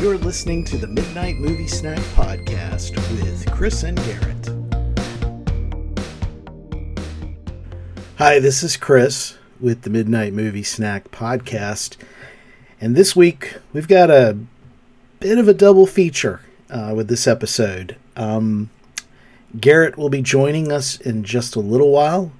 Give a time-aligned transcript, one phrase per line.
[0.00, 4.48] You're listening to the Midnight Movie Snack Podcast with Chris and Garrett.
[8.16, 11.96] Hi, this is Chris with the Midnight Movie Snack Podcast.
[12.80, 14.38] And this week we've got a
[15.18, 17.96] bit of a double feature uh, with this episode.
[18.14, 18.70] Um,
[19.58, 22.30] Garrett will be joining us in just a little while.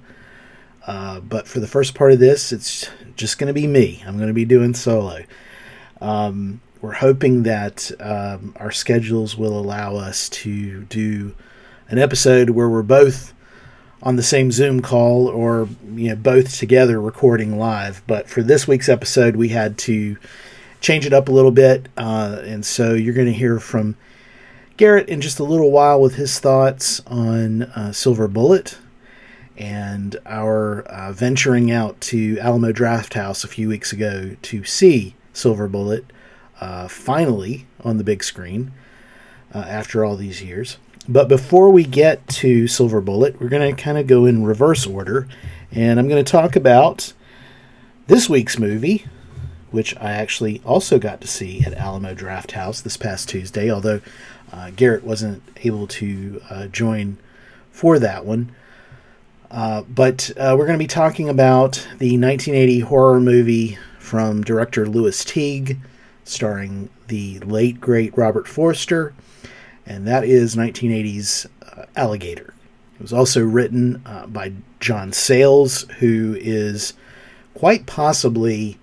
[0.87, 4.01] Uh, but for the first part of this, it's just going to be me.
[4.07, 5.23] I'm going to be doing solo.
[5.99, 11.35] Um, we're hoping that um, our schedules will allow us to do
[11.89, 13.33] an episode where we're both
[14.01, 18.01] on the same Zoom call or you know both together recording live.
[18.07, 20.17] But for this week's episode, we had to
[20.79, 23.97] change it up a little bit, uh, and so you're going to hear from
[24.77, 28.77] Garrett in just a little while with his thoughts on uh, Silver Bullet
[29.57, 35.67] and our uh, venturing out to Alamo Drafthouse a few weeks ago to see Silver
[35.67, 36.05] Bullet
[36.59, 38.71] uh, finally on the big screen
[39.53, 40.77] uh, after all these years.
[41.07, 44.85] But before we get to Silver Bullet, we're going to kind of go in reverse
[44.85, 45.27] order,
[45.71, 47.13] and I'm going to talk about
[48.07, 49.05] this week's movie,
[49.71, 54.01] which I actually also got to see at Alamo Drafthouse this past Tuesday, although
[54.51, 57.17] uh, Garrett wasn't able to uh, join
[57.71, 58.51] for that one.
[59.51, 64.87] Uh, but uh, we're going to be talking about the 1980 horror movie from director
[64.87, 65.79] Lewis Teague,
[66.29, 69.13] starring the late great Robert Forster,
[69.85, 72.53] and that is 1980's uh, Alligator.
[72.95, 76.93] It was also written uh, by John Sayles, who is
[77.53, 78.77] quite possibly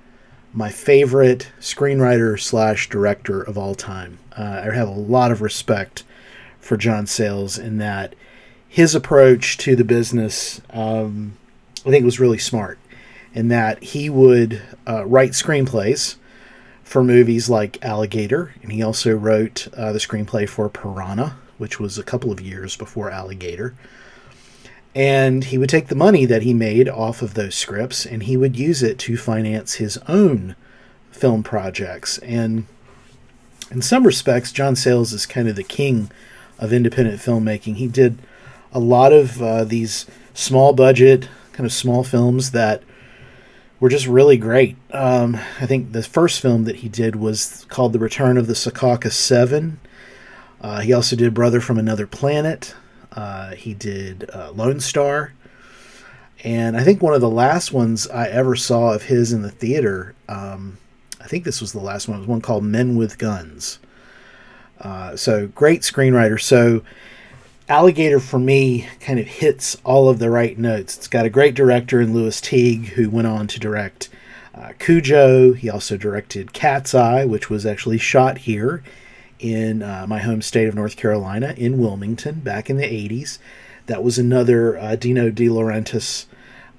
[0.53, 4.19] my favorite screenwriter slash director of all time.
[4.37, 6.03] Uh, I have a lot of respect
[6.59, 8.15] for John Sayles in that
[8.67, 11.37] his approach to the business, um,
[11.87, 12.79] I think, was really smart.
[13.33, 16.17] In that he would uh, write screenplays
[16.87, 21.99] for movies like Alligator, and he also wrote uh, the screenplay for Piranha, which was
[21.99, 23.75] a couple of years before Alligator.
[24.95, 28.37] And he would take the money that he made off of those scripts and he
[28.37, 30.55] would use it to finance his own
[31.11, 32.19] film projects.
[32.19, 32.67] And
[33.69, 36.11] in some respects, John Sayles is kind of the king
[36.57, 37.77] of independent filmmaking.
[37.77, 38.21] He did
[38.73, 42.83] a lot of uh, these small budget, kind of small films that
[43.81, 44.77] were just really great.
[44.93, 48.55] Um, I think the first film that he did was called The Return of the
[48.55, 49.79] Secaucus Seven.
[50.61, 52.75] Uh, he also did Brother from Another Planet.
[53.13, 55.33] Uh, he did uh, Lone Star.
[56.45, 59.51] And I think one of the last ones I ever saw of his in the
[59.51, 60.79] theater, um,
[61.21, 63.79] I think this was the last one, it was one called Men with Guns.
[64.81, 66.41] Uh, so great screenwriter.
[66.41, 66.83] So
[67.69, 70.97] Alligator for me kind of hits all of the right notes.
[70.97, 74.09] It's got a great director in Lewis Teague, who went on to direct
[74.55, 75.53] uh, Cujo.
[75.53, 78.85] He also directed Cat's Eye, which was actually shot here
[79.41, 83.39] in uh, my home state of North Carolina, in Wilmington, back in the 80s.
[83.87, 86.27] That was another uh, Dino De Laurentiis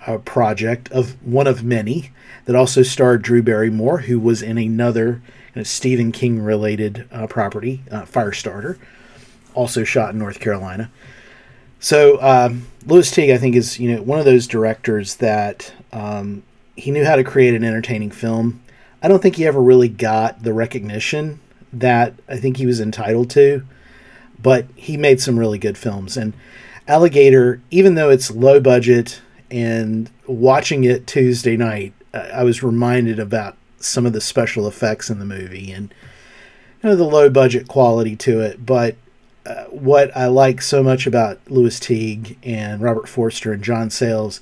[0.06, 2.12] uh, project of one of many
[2.46, 5.22] that also starred Drew Barrymore, who was in another
[5.64, 8.78] Stephen King related uh, property, uh, Firestarter
[9.57, 10.90] also shot in North Carolina.
[11.79, 16.44] So um, Lewis Teague, I think, is you know one of those directors that um,
[16.75, 18.62] he knew how to create an entertaining film.
[19.01, 21.40] I don't think he ever really got the recognition
[21.73, 23.63] that I think he was entitled to,
[24.41, 26.17] but he made some really good films.
[26.17, 26.34] And
[26.88, 33.57] Alligator, even though it's low budget, and watching it Tuesday night, I was reminded about
[33.79, 35.94] some of the special effects in the movie and
[36.81, 38.96] you know the low budget quality to it, but
[39.69, 44.41] what I like so much about Lewis Teague and Robert Forster and John Sayles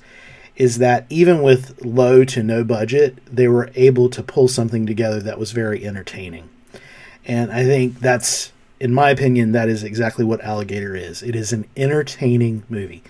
[0.56, 5.20] is that even with low to no budget, they were able to pull something together
[5.20, 6.48] that was very entertaining.
[7.26, 11.22] And I think that's, in my opinion, that is exactly what Alligator is.
[11.22, 13.02] It is an entertaining movie.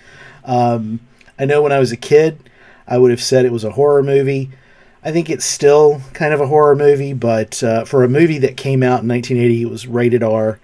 [0.45, 1.01] Um,
[1.39, 2.51] I know when I was a kid,
[2.89, 4.51] I would have said it was a horror movie.
[5.05, 8.57] I think it's still kind of a horror movie, but uh, for a movie that
[8.57, 10.59] came out in 1980, it was rated R.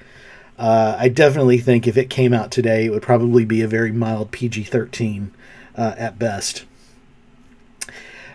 [0.59, 3.93] Uh, I definitely think if it came out today, it would probably be a very
[3.93, 5.33] mild PG 13
[5.77, 6.65] uh, at best.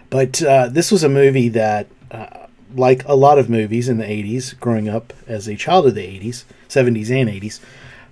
[0.09, 4.05] But uh, this was a movie that, uh, like a lot of movies in the
[4.05, 7.59] 80s, growing up as a child of the 80s, 70s, and 80s,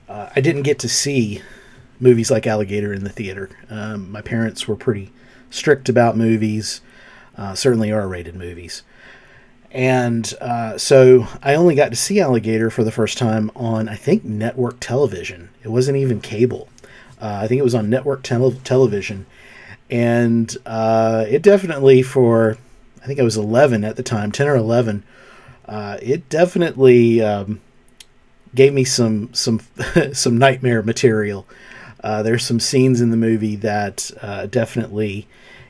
[0.07, 1.41] uh, I didn't get to see
[1.99, 3.49] movies like Alligator in the theater.
[3.69, 5.11] Um, my parents were pretty
[5.49, 6.81] strict about movies,
[7.37, 8.83] uh, certainly R rated movies.
[9.75, 13.95] And uh, so I only got to see Alligator for the first time on, I
[13.95, 15.49] think, network television.
[15.63, 16.69] It wasn't even cable.
[17.21, 19.25] Uh, I think it was on network te- television.
[19.91, 22.57] And uh, it definitely, for,
[23.03, 25.03] I think I was 11 at the time, 10 or 11,
[25.65, 27.59] uh, it definitely um,
[28.53, 29.59] gave me some some
[30.13, 31.45] some nightmare material.
[32.01, 35.27] Uh, there's some scenes in the movie that uh, definitely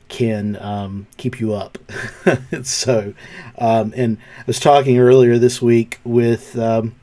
[0.08, 1.78] can um, keep you up.
[2.62, 3.14] so,
[3.58, 6.94] um, and I was talking earlier this week with um,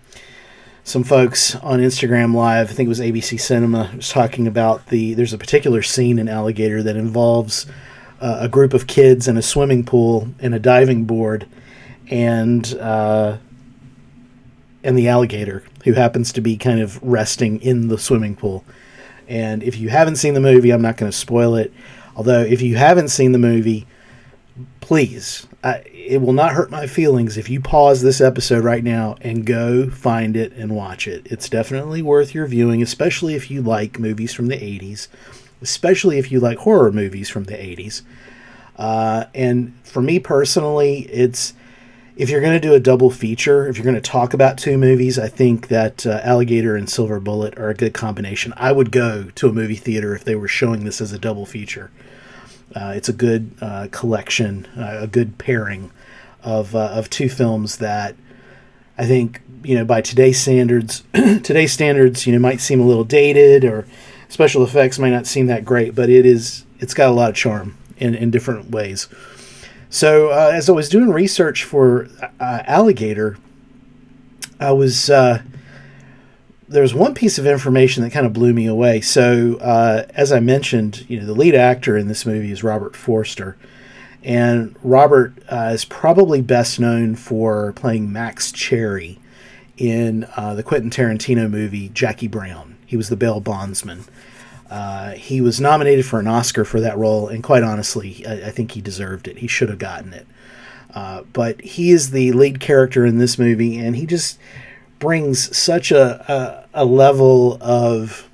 [0.83, 2.69] some folks on Instagram Live.
[2.69, 3.91] I think it was ABC Cinema.
[3.95, 5.13] was talking about the.
[5.13, 7.65] There's a particular scene in Alligator that involves
[8.21, 11.47] uh, a group of kids in a swimming pool and a diving board,
[12.09, 13.37] and uh,
[14.83, 18.63] and the alligator who happens to be kind of resting in the swimming pool.
[19.27, 21.73] And if you haven't seen the movie, I'm not going to spoil it.
[22.15, 23.87] Although, if you haven't seen the movie,
[24.81, 29.15] please, I, it will not hurt my feelings if you pause this episode right now
[29.21, 31.25] and go find it and watch it.
[31.31, 35.07] It's definitely worth your viewing, especially if you like movies from the 80s,
[35.61, 38.01] especially if you like horror movies from the 80s.
[38.75, 41.53] Uh, and for me personally, it's
[42.15, 44.77] if you're going to do a double feature, if you're going to talk about two
[44.77, 48.53] movies, I think that uh, Alligator and Silver Bullet are a good combination.
[48.55, 51.45] I would go to a movie theater if they were showing this as a double
[51.45, 51.91] feature.
[52.75, 55.91] Uh, it's a good uh, collection, uh, a good pairing
[56.43, 58.15] of uh, of two films that
[58.97, 63.03] I think you know by today's standards, today's standards you know might seem a little
[63.03, 63.87] dated or
[64.29, 67.35] special effects might not seem that great, but it is it's got a lot of
[67.35, 69.07] charm in in different ways.
[69.93, 72.09] So uh, as I was doing research for
[72.39, 73.37] uh, Alligator,
[74.59, 75.43] I was uh,
[76.67, 79.01] there was one piece of information that kind of blew me away.
[79.01, 82.95] So uh, as I mentioned, you know, the lead actor in this movie is Robert
[82.95, 83.55] Forster,
[84.23, 89.19] and Robert uh, is probably best known for playing Max Cherry
[89.77, 92.77] in uh, the Quentin Tarantino movie Jackie Brown.
[92.87, 94.05] He was the bail bondsman.
[94.73, 98.49] Uh, he was nominated for an Oscar for that role, and quite honestly, I, I
[98.49, 99.37] think he deserved it.
[99.37, 100.25] He should have gotten it.
[100.95, 104.39] Uh, but he is the lead character in this movie, and he just
[104.97, 108.27] brings such a, a, a level of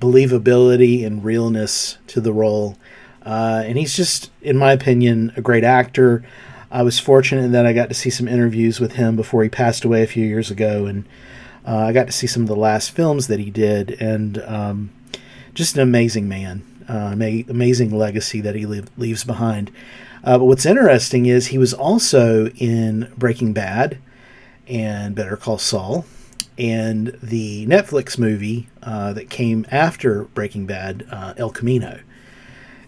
[0.00, 2.76] believability and realness to the role.
[3.24, 6.24] Uh, and he's just, in my opinion, a great actor.
[6.72, 9.84] I was fortunate that I got to see some interviews with him before he passed
[9.84, 11.04] away a few years ago, and
[11.64, 13.92] uh, I got to see some of the last films that he did.
[14.00, 14.90] And um,
[15.54, 17.14] just an amazing man, uh,
[17.48, 19.70] amazing legacy that he leaves behind.
[20.24, 23.98] Uh, but what's interesting is he was also in Breaking Bad
[24.68, 26.04] and Better Call Saul
[26.58, 32.00] and the Netflix movie uh, that came after Breaking Bad, uh, El Camino.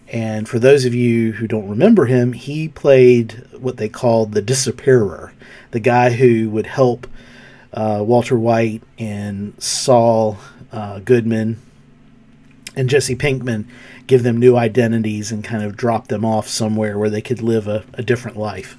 [0.07, 4.41] And for those of you who don't remember him, he played what they called the
[4.41, 5.33] disappearer,
[5.71, 7.07] the guy who would help
[7.73, 10.37] uh, Walter White and Saul
[10.71, 11.59] uh, Goodman
[12.75, 13.65] and Jesse Pinkman
[14.07, 17.67] give them new identities and kind of drop them off somewhere where they could live
[17.67, 18.77] a, a different life.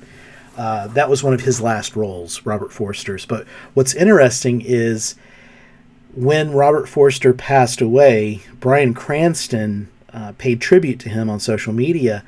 [0.57, 3.27] Uh, that was one of his last roles, Robert Forster's.
[3.27, 5.17] But what's interesting is
[6.15, 12.25] when Robert Forster passed away, Bryan Cranston uh, paid tribute to him on social media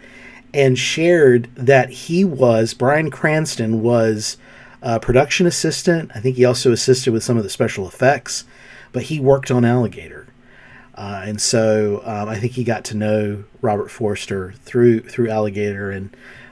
[0.53, 4.37] and shared that he was, Bryan Cranston was
[4.82, 6.11] a production assistant.
[6.15, 8.44] I think he also assisted with some of the special effects,
[8.93, 10.18] but he worked on Alligator.
[10.98, 15.93] Uh, and so um, I think he got to know Robert Forster through through Alligator,
[15.93, 16.10] and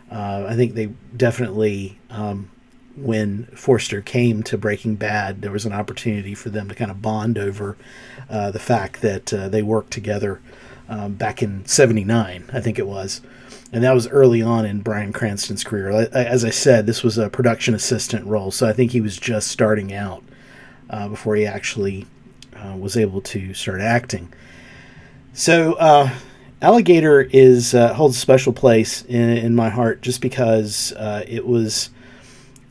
[0.08, 0.86] uh, I think they
[1.16, 2.48] definitely, um,
[2.94, 7.02] when Forster came to Breaking Bad, there was an opportunity for them to kind of
[7.02, 7.76] bond over
[8.30, 10.40] uh, the fact that uh, they worked together
[10.88, 13.22] um, back in '79, I think it was,
[13.72, 15.90] and that was early on in Bryan Cranston's career.
[16.12, 19.48] As I said, this was a production assistant role, so I think he was just
[19.48, 20.22] starting out
[20.88, 22.06] uh, before he actually
[22.66, 24.32] uh, was able to start acting.
[25.32, 26.10] So, uh,
[26.62, 31.46] Alligator is uh, holds a special place in, in my heart just because uh, it
[31.46, 31.90] was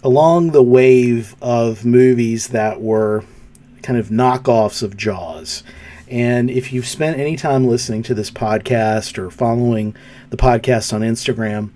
[0.03, 3.23] along the wave of movies that were
[3.83, 5.63] kind of knockoffs of Jaws.
[6.09, 9.95] And if you've spent any time listening to this podcast or following
[10.29, 11.69] the podcast on Instagram,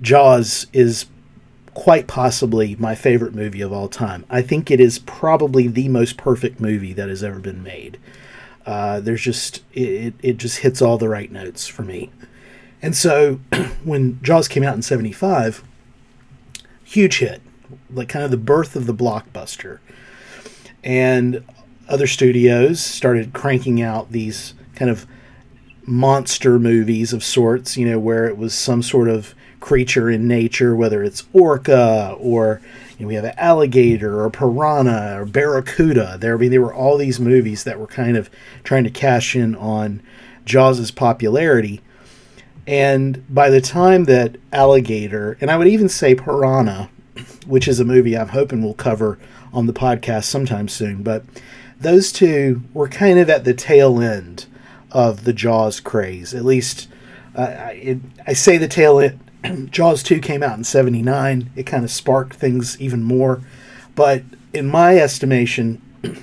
[0.00, 1.06] Jaws is
[1.78, 4.26] quite possibly my favorite movie of all time.
[4.28, 8.00] I think it is probably the most perfect movie that has ever been made.
[8.66, 12.10] Uh, there's just it, it just hits all the right notes for me.
[12.82, 13.36] And so
[13.84, 15.62] when Jaws came out in 75,
[16.82, 17.42] huge hit,
[17.88, 19.78] like kind of the birth of the blockbuster.
[20.82, 21.44] And
[21.88, 25.06] other studios started cranking out these kind of
[25.86, 30.74] monster movies of sorts, you know, where it was some sort of creature in nature,
[30.74, 32.60] whether it's orca or
[32.98, 36.16] you know, we have an alligator or piranha or barracuda.
[36.18, 38.28] There, I mean, there were all these movies that were kind of
[38.64, 40.02] trying to cash in on
[40.44, 41.80] Jaws's popularity.
[42.66, 46.90] And by the time that alligator, and I would even say piranha,
[47.46, 49.18] which is a movie I'm hoping we'll cover
[49.52, 51.02] on the podcast sometime soon.
[51.02, 51.24] But
[51.80, 54.46] those two were kind of at the tail end
[54.90, 56.34] of the Jaws craze.
[56.34, 56.88] At least
[57.34, 59.20] uh, it, I say the tail end.
[59.70, 61.50] Jaws 2 came out in 79.
[61.56, 63.40] It kind of sparked things even more.
[63.94, 65.82] But in my estimation,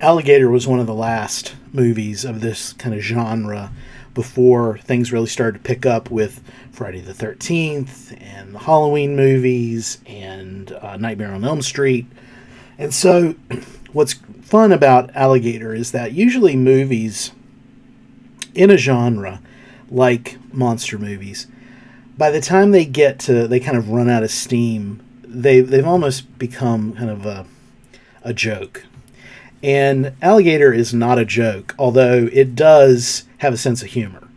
[0.00, 3.72] Alligator was one of the last movies of this kind of genre
[4.14, 6.40] before things really started to pick up with
[6.72, 12.06] Friday the 13th and the Halloween movies and uh, Nightmare on Elm Street.
[12.78, 13.34] And so,
[13.92, 17.32] what's fun about Alligator is that usually movies
[18.54, 19.40] in a genre
[19.90, 21.46] like monster movies,
[22.16, 25.86] by the time they get to, they kind of run out of steam, they, they've
[25.86, 27.46] almost become kind of a,
[28.22, 28.84] a joke.
[29.62, 34.28] And Alligator is not a joke, although it does have a sense of humor.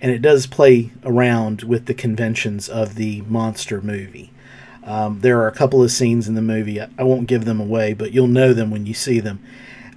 [0.00, 4.32] And it does play around with the conventions of the monster movie.
[4.82, 7.92] Um, there are a couple of scenes in the movie, I won't give them away,
[7.92, 9.40] but you'll know them when you see them,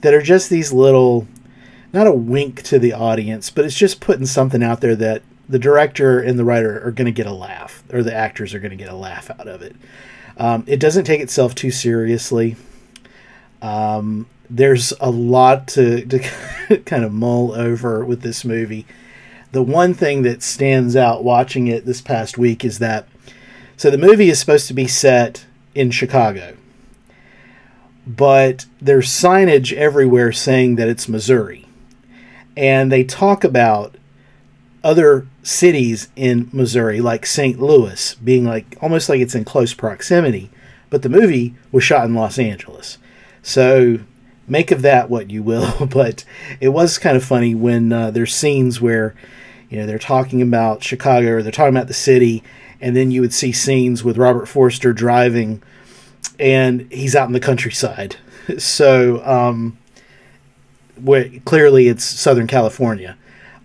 [0.01, 1.27] that are just these little,
[1.91, 5.59] not a wink to the audience, but it's just putting something out there that the
[5.59, 8.71] director and the writer are going to get a laugh, or the actors are going
[8.71, 9.75] to get a laugh out of it.
[10.37, 12.55] Um, it doesn't take itself too seriously.
[13.61, 18.85] Um, there's a lot to, to kind of mull over with this movie.
[19.51, 23.07] The one thing that stands out watching it this past week is that
[23.77, 26.55] so the movie is supposed to be set in Chicago,
[28.07, 31.67] but there's signage everywhere saying that it's Missouri.
[32.55, 33.95] And they talk about
[34.85, 37.59] other cities in Missouri, like St.
[37.59, 40.51] Louis, being like almost like it's in close proximity,
[40.91, 42.99] but the movie was shot in Los Angeles.
[43.41, 43.97] So
[44.47, 45.87] make of that what you will.
[45.89, 46.23] But
[46.61, 49.15] it was kind of funny when uh, there's scenes where,
[49.71, 52.43] you know, they're talking about Chicago or they're talking about the city,
[52.79, 55.63] and then you would see scenes with Robert Forster driving,
[56.39, 58.17] and he's out in the countryside.
[58.59, 59.75] So, um,
[61.01, 63.17] where clearly it's Southern California.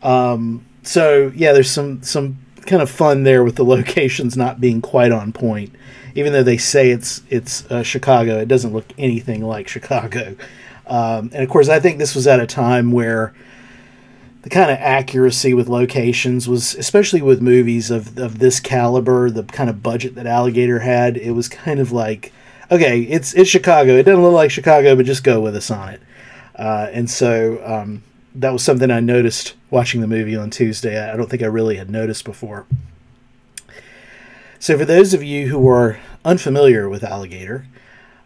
[0.03, 4.81] Um, so yeah, there's some some kind of fun there with the locations not being
[4.81, 5.75] quite on point.
[6.15, 10.37] Even though they say it's it's uh, Chicago, it doesn't look anything like Chicago.
[10.87, 13.33] Um, and of course, I think this was at a time where
[14.43, 19.45] the kind of accuracy with locations was, especially with movies of, of this caliber, the
[19.45, 22.33] kind of budget that Alligator had, it was kind of like,
[22.71, 23.97] okay, it's it's Chicago.
[23.97, 26.01] It doesn't look like Chicago, but just go with us on it.
[26.57, 28.03] Uh, and so um,
[28.35, 30.99] that was something I noticed watching the movie on Tuesday.
[31.11, 32.67] I don't think I really had noticed before.
[34.59, 37.67] So, for those of you who are unfamiliar with Alligator,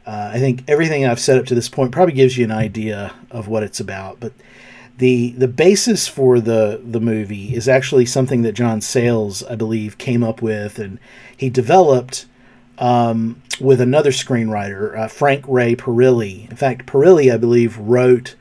[0.07, 3.15] uh, I think everything I've said up to this point probably gives you an idea
[3.31, 4.21] of what it's about.
[4.21, 4.33] But
[4.99, 9.99] the the basis for the the movie is actually something that John Sayles, I believe,
[9.99, 10.99] came up with, and
[11.37, 12.27] he developed
[12.79, 16.51] um, with another screenwriter, uh, Frank Ray Perilli.
[16.51, 18.35] In fact, Perilli, I believe, wrote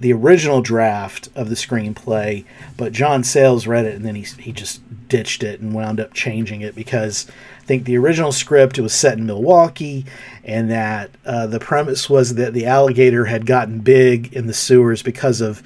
[0.00, 2.44] the original draft of the screenplay,
[2.76, 6.14] but John Sayles read it and then he he just ditched it and wound up
[6.14, 7.26] changing it because
[7.60, 10.06] I think the original script it was set in Milwaukee
[10.42, 15.02] and that uh, the premise was that the alligator had gotten big in the sewers
[15.02, 15.62] because of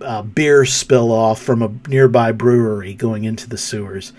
[0.00, 4.12] uh, beer spill off from a nearby brewery going into the sewers.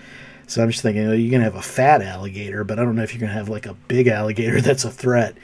[0.46, 3.02] So I'm just thinking, you're going to have a fat alligator, but I don't know
[3.02, 5.36] if you're going to have like a big alligator that's a threat.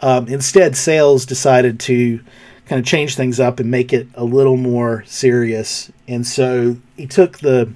[0.00, 2.20] Um, instead, Sayles decided to
[2.66, 5.90] kind of change things up and make it a little more serious.
[6.08, 7.72] And so he took the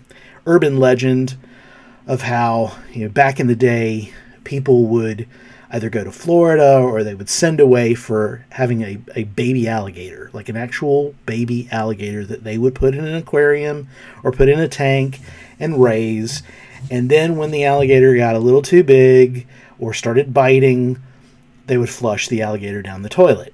[0.47, 1.37] urban legend
[2.07, 4.13] of how, you know, back in the day,
[4.45, 5.29] people would
[5.71, 10.31] either go to Florida or they would send away for having a, a baby alligator,
[10.33, 13.87] like an actual baby alligator that they would put in an aquarium
[14.25, 15.21] or put in a tank
[15.61, 16.43] and raise.
[16.91, 19.47] And then when the alligator got a little too big
[19.79, 20.99] or started biting,
[21.67, 23.53] they would flush the alligator down the toilet.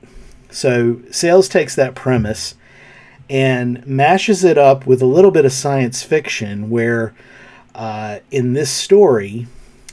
[0.50, 2.54] So Sayles takes that premise
[3.28, 7.14] and mashes it up with a little bit of science fiction where
[7.74, 9.46] uh, in this story,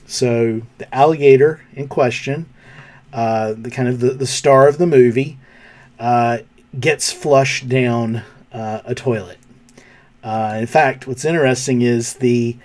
[0.05, 2.45] so the alligator in question,
[3.13, 5.37] uh, the kind of the, the star of the movie,
[5.99, 6.39] uh,
[6.79, 9.37] gets flushed down uh, a toilet.
[10.23, 12.57] Uh, in fact, what's interesting is the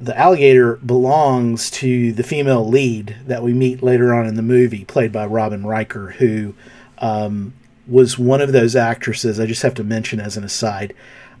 [0.00, 4.84] the alligator belongs to the female lead that we meet later on in the movie,
[4.84, 6.54] played by Robin Riker, who
[7.02, 7.52] um,
[7.86, 9.38] was one of those actresses.
[9.38, 10.94] I just have to mention as an aside,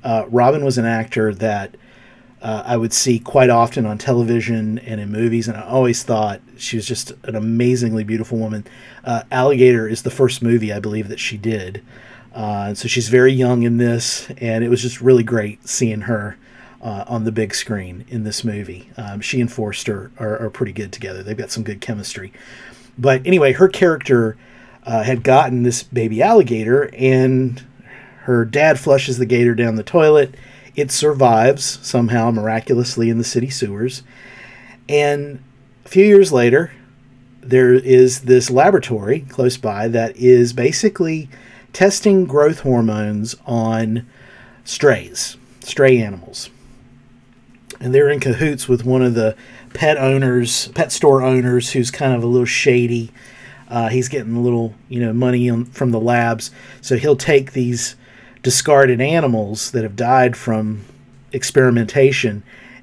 [0.04, 1.76] uh, Robin was an actor that
[2.42, 6.40] uh, I would see quite often on television and in movies, and I always thought
[6.56, 8.66] she was just an amazingly beautiful woman.
[9.04, 11.84] Uh, Alligator is the first movie I believe that she did,
[12.34, 16.36] uh, so she's very young in this, and it was just really great seeing her
[16.82, 18.90] uh, on the big screen in this movie.
[18.96, 21.22] Um, she and Forster are, are, pretty good together.
[21.22, 22.32] They've got some good chemistry.
[22.98, 24.36] But anyway, her character
[24.84, 27.64] uh, had gotten this baby alligator, and
[28.22, 30.34] her dad flushes the gator down the toilet.
[30.74, 34.02] It survives somehow miraculously in the city sewers.
[34.88, 35.42] And
[35.84, 36.72] a few years later,
[37.40, 41.28] there is this laboratory close by that is basically
[41.72, 44.06] testing growth hormones on
[44.64, 46.50] strays, stray animals.
[47.80, 49.36] And they're in cahoots with one of the
[49.74, 53.10] pet owners, pet store owners, who's kind of a little shady.
[53.72, 56.50] Uh, he's getting a little, you know, money on, from the labs,
[56.82, 57.96] so he'll take these
[58.42, 60.84] discarded animals that have died from
[61.32, 62.42] experimentation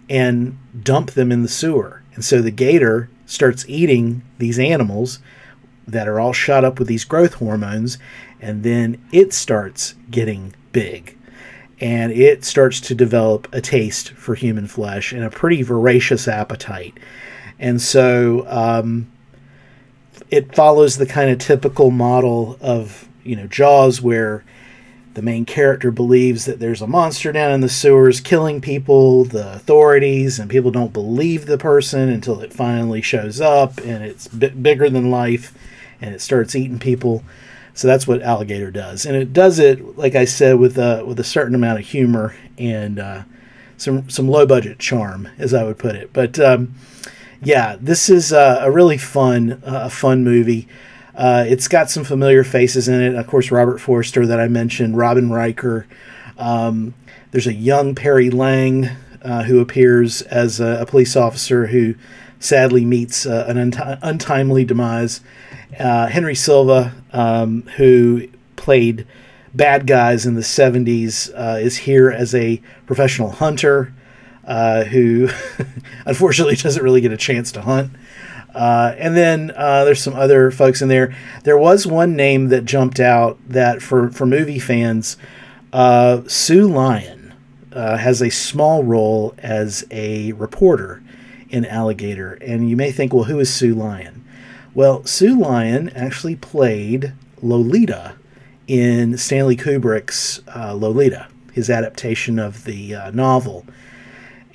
[0.10, 2.02] and dump them in the sewer.
[2.16, 5.20] And so the gator starts eating these animals
[5.88, 8.00] that are all shot up with these growth hormones,
[8.42, 11.16] and then it starts getting big.
[11.80, 16.98] And it starts to develop a taste for human flesh and a pretty voracious appetite.
[17.60, 19.12] And so um,
[20.30, 24.44] it follows the kind of typical model of, you know, Jaws, where
[25.16, 29.54] the main character believes that there's a monster down in the sewers killing people, the
[29.54, 34.50] authorities, and people don't believe the person until it finally shows up and it's b-
[34.50, 35.54] bigger than life
[36.00, 37.24] and it starts eating people.
[37.74, 41.20] So that's what Alligator does, and it does it, like I said, with a with
[41.20, 43.24] a certain amount of humor and uh,
[43.78, 46.12] some some low budget charm, as I would put it.
[46.12, 46.74] But um,
[47.42, 50.68] yeah, this is uh, a really fun uh, fun movie.
[51.16, 53.16] Uh, it's got some familiar faces in it.
[53.16, 55.86] Of course, Robert Forster that I mentioned, Robin Riker.
[56.38, 56.94] Um,
[57.32, 58.90] there's a young Perry Lang
[59.22, 61.96] uh, who appears as a, a, police officer who
[62.40, 65.20] sadly meets uh, an unti- untimely demise.
[65.72, 69.06] Henry Silva, um, who played
[69.54, 73.94] bad guys in the 70s, uh, is here as a professional hunter.
[74.50, 75.30] Uh, who
[76.08, 77.92] unfortunately doesn't really get a chance to hunt.
[78.56, 81.16] Uh, and then uh, there's some other folks in there.
[81.44, 85.18] There was one name that jumped out that for, for movie fans,
[85.72, 87.36] uh, Sue Lyon
[87.72, 91.04] uh, has a small role as a reporter
[91.52, 92.34] in Alligator.
[92.42, 94.26] And you may think, well, who is Sue Lyon?
[94.74, 98.16] Well, Sue Lyon actually played Lolita
[98.66, 103.64] in Stanley Kubrick's uh, Lolita, his adaptation of the novel.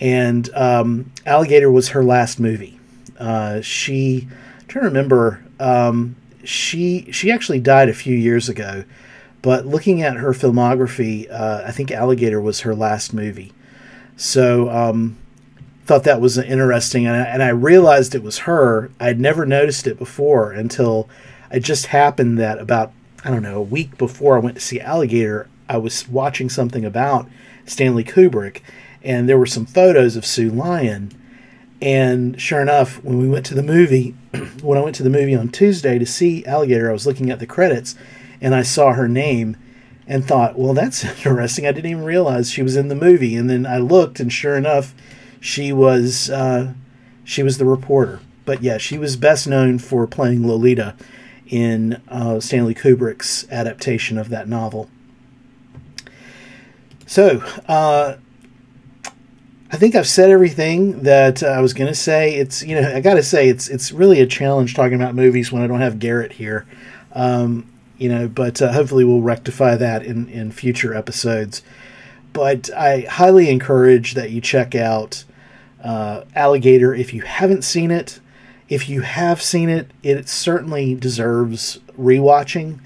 [0.05, 2.79] And um, Alligator was her last movie.
[3.19, 4.29] Uh, she,
[4.61, 8.85] I'm trying to remember, um, she she actually died a few years ago,
[9.41, 13.55] but looking at her filmography, uh, I think Alligator was her last movie.
[14.19, 15.17] So um,
[15.87, 18.91] thought that was interesting, and I, and I realized it was her.
[19.01, 21.09] I'd never noticed it before until
[21.51, 22.93] it just happened that about
[23.25, 26.85] I don't know a week before I went to see Alligator, I was watching something
[26.85, 27.27] about
[27.65, 28.61] Stanley Kubrick,
[29.05, 31.13] and there were some photos of Sue Lyon
[31.85, 34.15] and sure enough, when we went to the movie,
[34.63, 37.41] when I went to the movie on Tuesday to see Alligator, I was looking at
[37.41, 37.95] the credits
[38.41, 39.59] and I saw her name
[40.07, 41.67] and thought, well, that's interesting.
[41.67, 43.37] I didn't even realize she was in the movie.
[43.37, 44.95] And then I looked, and sure enough,
[45.41, 46.73] she was uh,
[47.23, 48.21] she was the reporter.
[48.47, 50.95] But yeah, she was best known for playing Lolita
[51.47, 54.89] in uh, Stanley Kubrick's adaptation of that novel.
[57.07, 58.17] So, uh,
[59.75, 62.37] I think I've said everything that uh, I was going to say.
[62.37, 65.51] It's you know I got to say it's it's really a challenge talking about movies
[65.51, 66.65] when I don't have Garrett here.
[67.11, 71.65] Um, you know, but uh, hopefully we'll rectify that in in future episodes.
[72.33, 75.25] But I highly encourage that you check out
[75.83, 78.21] uh, Alligator if you haven't seen it.
[78.69, 82.79] If you have seen it, it certainly deserves rewatching.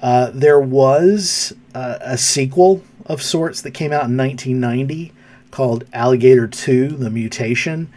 [0.00, 5.12] Uh, there was uh, a sequel of sorts that came out in 1990
[5.50, 7.92] called Alligator 2 The Mutation.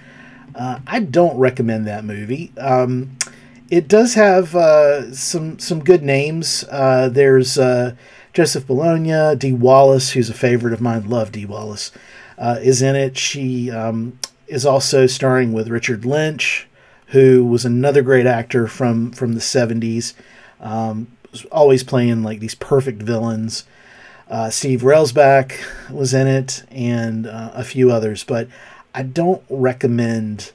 [0.56, 2.52] Uh, I don't recommend that movie.
[2.58, 3.18] Um,
[3.70, 6.64] it does have uh, some some good names.
[6.70, 7.96] Uh, there's uh,
[8.34, 11.10] Joseph Bologna, Dee Wallace, who's a favorite of mine.
[11.10, 11.92] Love Dee Wallace,
[12.38, 13.18] uh, is in it.
[13.18, 16.68] She um, is also starring with Richard Lynch,
[17.08, 20.14] who was another great actor from from the '70s.
[20.60, 21.08] Um,
[21.52, 23.64] always playing like these perfect villains.
[24.34, 25.60] Uh, Steve Railsback
[25.92, 28.48] was in it, and uh, a few others, but
[28.92, 30.54] I don't recommend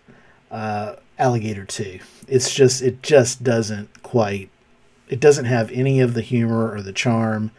[0.50, 2.00] uh, Alligator 2.
[2.26, 4.50] It's just it just doesn't quite
[5.08, 7.52] it doesn't have any of the humor or the charm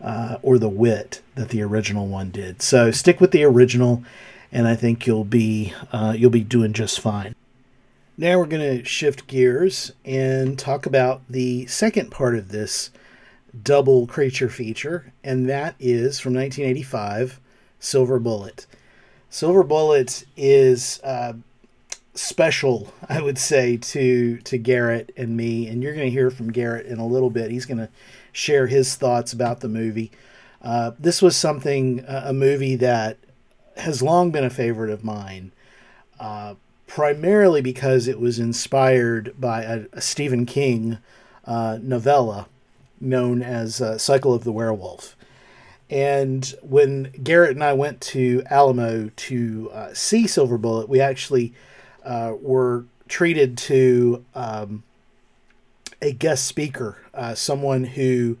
[0.00, 2.62] uh, or the wit that the original one did.
[2.62, 4.04] So stick with the original,
[4.52, 7.34] and I think you'll be uh, you'll be doing just fine.
[8.16, 12.90] Now we're going to shift gears and talk about the second part of this
[13.62, 17.40] double creature feature, and that is from 1985
[17.78, 18.66] Silver Bullet.
[19.30, 21.34] Silver Bullet is uh,
[22.14, 26.52] special, I would say, to to Garrett and me, and you're going to hear from
[26.52, 27.50] Garrett in a little bit.
[27.50, 27.90] He's going to
[28.32, 30.10] share his thoughts about the movie.
[30.62, 33.18] Uh, this was something, a movie that
[33.76, 35.52] has long been a favorite of mine,
[36.18, 36.54] uh,
[36.86, 40.98] primarily because it was inspired by a, a Stephen King
[41.44, 42.46] uh, novella
[43.00, 45.16] known as uh, Cycle of the Werewolf.
[45.90, 51.52] And when Garrett and I went to Alamo to uh, see Silver Bullet, we actually
[52.04, 54.82] uh, were treated to um,
[56.00, 58.38] a guest speaker, uh, someone who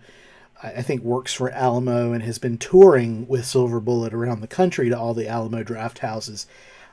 [0.62, 4.88] I think works for Alamo and has been touring with Silver Bullet around the country
[4.88, 6.46] to all the Alamo Drafthouses.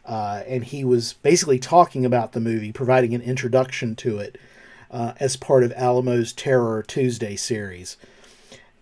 [0.06, 4.38] Uh, and he was basically talking about the movie, providing an introduction to it
[4.92, 7.98] uh, as part of Alamo's Terror Tuesday series.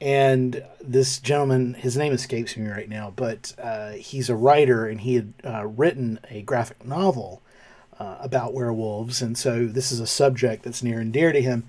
[0.02, 5.02] And this gentleman, his name escapes me right now, but uh, he's a writer and
[5.02, 7.42] he had uh, written a graphic novel
[8.00, 9.22] uh, about werewolves.
[9.22, 11.66] And so this is a subject that's near and dear to him.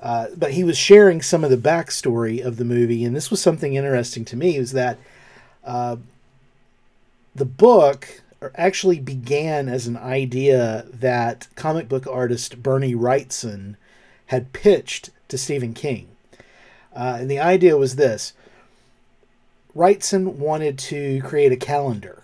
[0.00, 3.40] Uh, but he was sharing some of the backstory of the movie, and this was
[3.40, 4.98] something interesting to me: is that
[5.64, 5.96] uh,
[7.34, 8.22] the book
[8.54, 13.76] actually began as an idea that comic book artist Bernie Wrightson
[14.26, 16.08] had pitched to Stephen King,
[16.94, 18.32] uh, and the idea was this:
[19.74, 22.22] Wrightson wanted to create a calendar,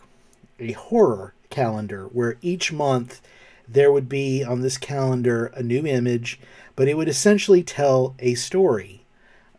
[0.59, 3.21] a horror calendar, where each month
[3.69, 6.39] there would be on this calendar a new image
[6.77, 9.03] but it would essentially tell a story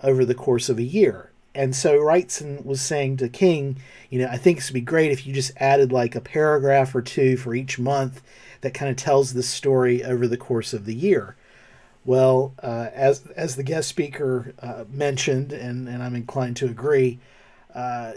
[0.02, 1.30] over the course of a year.
[1.56, 3.78] And so Wrightson was saying to King,
[4.10, 6.96] you know, I think this would be great if you just added like a paragraph
[6.96, 8.22] or two for each month
[8.62, 11.36] that kind of tells the story over the course of the year.
[12.06, 17.20] Well, uh, as as the guest speaker uh, mentioned, and, and I'm inclined to agree,
[17.74, 18.14] uh,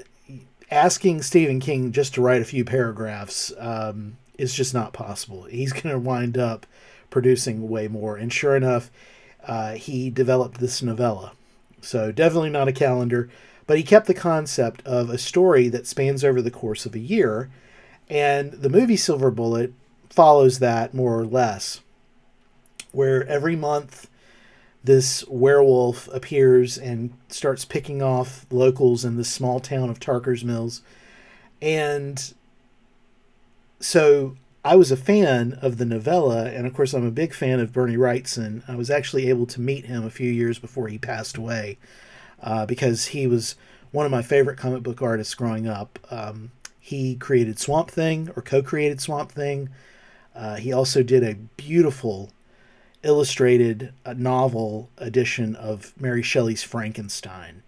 [0.70, 5.44] asking Stephen King just to write a few paragraphs um, is just not possible.
[5.44, 6.66] He's going to wind up
[7.11, 8.16] producing way more.
[8.16, 8.90] And sure enough,
[9.46, 11.33] uh, he developed this novella.
[11.87, 13.31] So definitely not a calendar,
[13.66, 17.01] but he kept the concept of a story that spans over the course of a
[17.01, 17.49] year.
[18.11, 19.72] And the movie Silver Bullet
[20.11, 21.81] follows that more or less,
[22.90, 24.09] where every month
[24.83, 30.83] this werewolf appears and starts picking off locals in the small town of Tarker's Mills.
[31.62, 32.33] And
[33.81, 37.61] so I was a fan of the novella, and of course, I'm a big fan
[37.61, 38.64] of Bernie Wrightson.
[38.66, 41.79] I was actually able to meet him a few years before he passed away
[42.42, 43.55] uh, because he was
[43.92, 46.00] one of my favorite comic book artists growing up.
[46.11, 46.50] Um,
[46.81, 49.68] he created Swamp Thing or co created Swamp Thing.
[50.35, 52.31] Uh, he also did a beautiful
[53.05, 57.62] illustrated uh, novel edition of Mary Shelley's Frankenstein.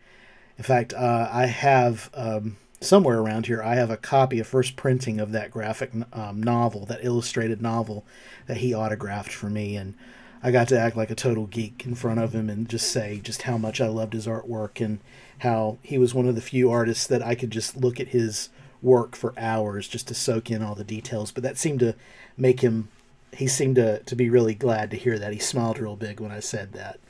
[0.57, 2.11] In fact, uh, I have.
[2.13, 6.43] Um, somewhere around here, I have a copy, a first printing of that graphic um,
[6.43, 8.05] novel, that illustrated novel
[8.47, 9.77] that he autographed for me.
[9.77, 9.95] And
[10.43, 13.21] I got to act like a total geek in front of him and just say
[13.23, 15.01] just how much I loved his artwork and
[15.39, 18.49] how he was one of the few artists that I could just look at his
[18.81, 21.33] work for hours just to soak in all the details.
[21.33, 21.95] But that seemed to
[22.37, 22.89] make him,
[23.37, 25.33] he seemed to, to be really glad to hear that.
[25.33, 27.01] He smiled real big when I said that.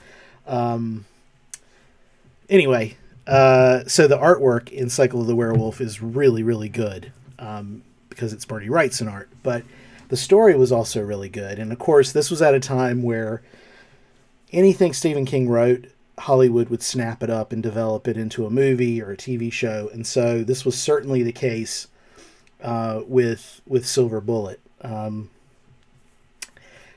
[0.46, 1.04] Um,
[2.48, 2.96] anyway,
[3.28, 8.32] uh, so the artwork in Cycle of the Werewolf is really, really good um, because
[8.32, 9.28] it's Bernie Wright's Wrightson art.
[9.42, 9.64] But
[10.08, 11.58] the story was also really good.
[11.58, 13.42] And of course, this was at a time where
[14.50, 19.00] anything Stephen King wrote, Hollywood would snap it up and develop it into a movie
[19.02, 19.90] or a TV show.
[19.92, 21.86] And so this was certainly the case
[22.62, 24.58] uh, with with Silver Bullet.
[24.80, 25.28] Um,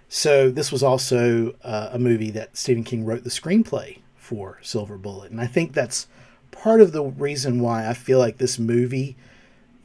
[0.08, 4.97] so this was also uh, a movie that Stephen King wrote the screenplay for Silver
[4.97, 6.07] Bullet, and I think that's
[6.51, 9.17] part of the reason why I feel like this movie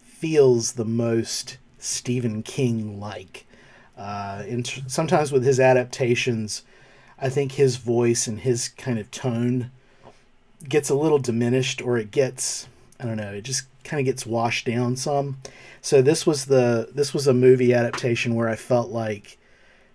[0.05, 3.46] feels the most Stephen King like.
[3.96, 4.44] Uh,
[4.87, 6.62] sometimes with his adaptations,
[7.18, 9.70] I think his voice and his kind of tone
[10.68, 12.68] gets a little diminished, or it gets
[12.99, 15.38] I don't know, it just kind of gets washed down some.
[15.81, 19.38] So this was the this was a movie adaptation where I felt like,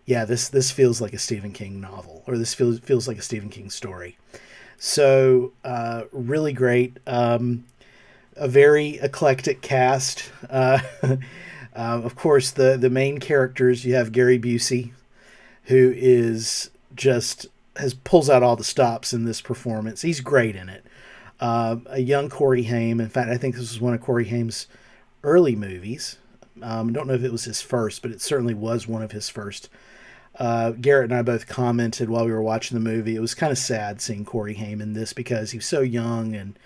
[0.05, 3.21] yeah, this this feels like a Stephen King novel, or this feels feels like a
[3.21, 4.17] Stephen King story.
[4.77, 6.97] So uh, really great.
[7.05, 7.65] Um,
[8.35, 10.31] a very eclectic cast.
[10.49, 11.17] Uh, uh,
[11.75, 14.91] of course, the the main characters you have Gary Busey,
[15.65, 20.01] who is just has pulls out all the stops in this performance.
[20.01, 20.83] He's great in it.
[21.39, 22.99] Uh, a young Corey Haim.
[22.99, 24.67] In fact, I think this was one of Corey Haim's
[25.23, 26.17] early movies.
[26.61, 29.11] Um, I don't know if it was his first, but it certainly was one of
[29.11, 29.69] his first
[30.39, 33.15] uh, Garrett and I both commented while we were watching the movie.
[33.15, 36.35] It was kind of sad seeing Corey Haim in this because he was so young
[36.35, 36.57] and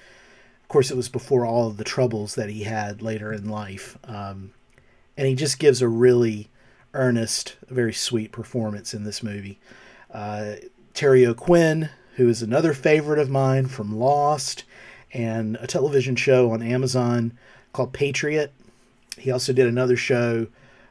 [0.65, 3.99] of course, it was before all of the troubles that he had later in life.
[4.03, 4.51] Um,
[5.15, 6.49] and he just gives a really
[6.95, 9.59] earnest, very sweet performance in this movie.
[10.11, 10.55] Uh,
[10.95, 14.63] Terry O'Quinn, who is another favorite of mine from Lost
[15.13, 17.37] and a television show on Amazon
[17.71, 18.51] called Patriot.
[19.19, 20.47] He also did another show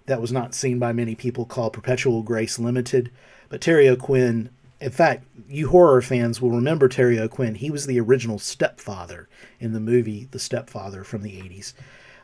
[0.06, 3.10] that was not seen by many people called Perpetual Grace Limited.
[3.48, 7.54] But Terry O'Quinn, in fact, you horror fans will remember Terry O'Quinn.
[7.56, 9.28] He was the original stepfather
[9.60, 11.72] in the movie The Stepfather from the 80s.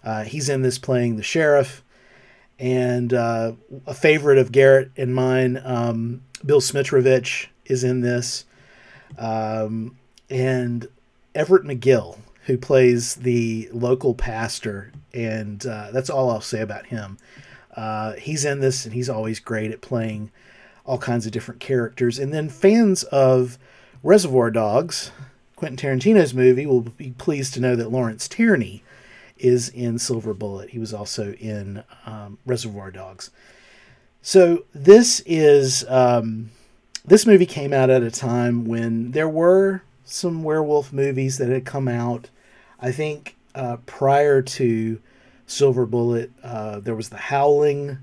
[0.03, 1.83] Uh, he's in this playing the sheriff.
[2.59, 3.53] And uh,
[3.87, 8.45] a favorite of Garrett and mine, um, Bill Smitrovich, is in this.
[9.17, 9.97] Um,
[10.29, 10.87] and
[11.35, 17.17] Everett McGill, who plays the local pastor, and uh, that's all I'll say about him.
[17.77, 20.31] Uh, he's in this, and he's always great at playing
[20.85, 22.19] all kinds of different characters.
[22.19, 23.59] And then fans of
[24.03, 25.13] Reservoir Dogs,
[25.57, 28.83] Quentin Tarantino's movie, will be pleased to know that Lawrence Tierney
[29.39, 30.71] is in Silver Bullet.
[30.71, 33.31] He was also in um, Reservoir Dogs.
[34.23, 36.51] So this is um,
[37.05, 41.65] this movie came out at a time when there were some werewolf movies that had
[41.65, 42.29] come out.
[42.81, 45.01] I think uh, prior to
[45.51, 47.99] Silver Bullet, uh, there was The Howling,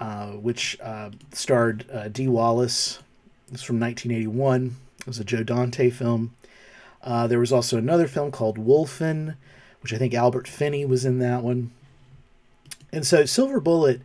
[0.00, 2.98] uh, which uh, starred uh, Dee Wallace.
[3.46, 4.76] It was from 1981.
[4.98, 6.34] It was a Joe Dante film.
[7.02, 9.36] Uh, there was also another film called Wolfen,
[9.82, 11.70] which I think Albert Finney was in that one.
[12.92, 14.00] And so Silver Bullet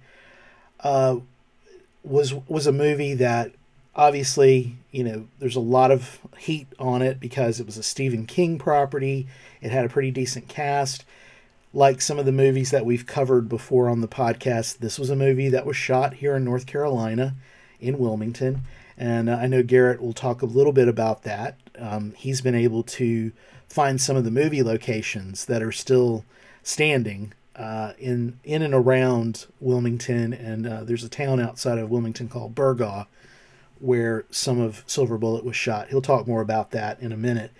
[2.04, 3.52] was was a movie that
[3.96, 8.26] obviously, you know, there's a lot of heat on it because it was a Stephen
[8.26, 9.28] King property.
[9.62, 11.04] It had a pretty decent cast.
[11.74, 15.16] Like some of the movies that we've covered before on the podcast, this was a
[15.16, 17.36] movie that was shot here in North Carolina,
[17.80, 18.64] in Wilmington.
[18.98, 21.58] And uh, I know Garrett will talk a little bit about that.
[21.78, 23.32] Um, he's been able to
[23.68, 26.26] find some of the movie locations that are still
[26.64, 32.30] standing uh, in in and around Wilmington, and uh, there's a town outside of Wilmington
[32.30, 33.06] called Burgaw,
[33.80, 35.90] where some of Silver Bullet was shot.
[35.90, 37.52] He'll talk more about that in a minute.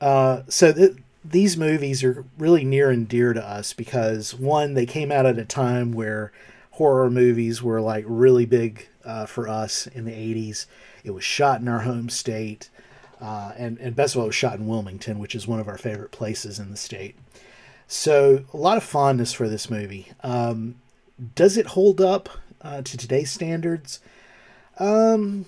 [0.00, 4.86] Uh, so th- these movies are really near and dear to us because one, they
[4.86, 6.32] came out at a time where
[6.72, 10.66] horror movies were like really big uh, for us in the 80s.
[11.04, 12.70] It was shot in our home state.
[13.20, 15.68] Uh, and, and best of all, it was shot in Wilmington, which is one of
[15.68, 17.16] our favorite places in the state.
[17.86, 20.12] So, a lot of fondness for this movie.
[20.22, 20.76] Um,
[21.34, 22.28] does it hold up
[22.62, 24.00] uh, to today's standards?
[24.78, 25.44] Um,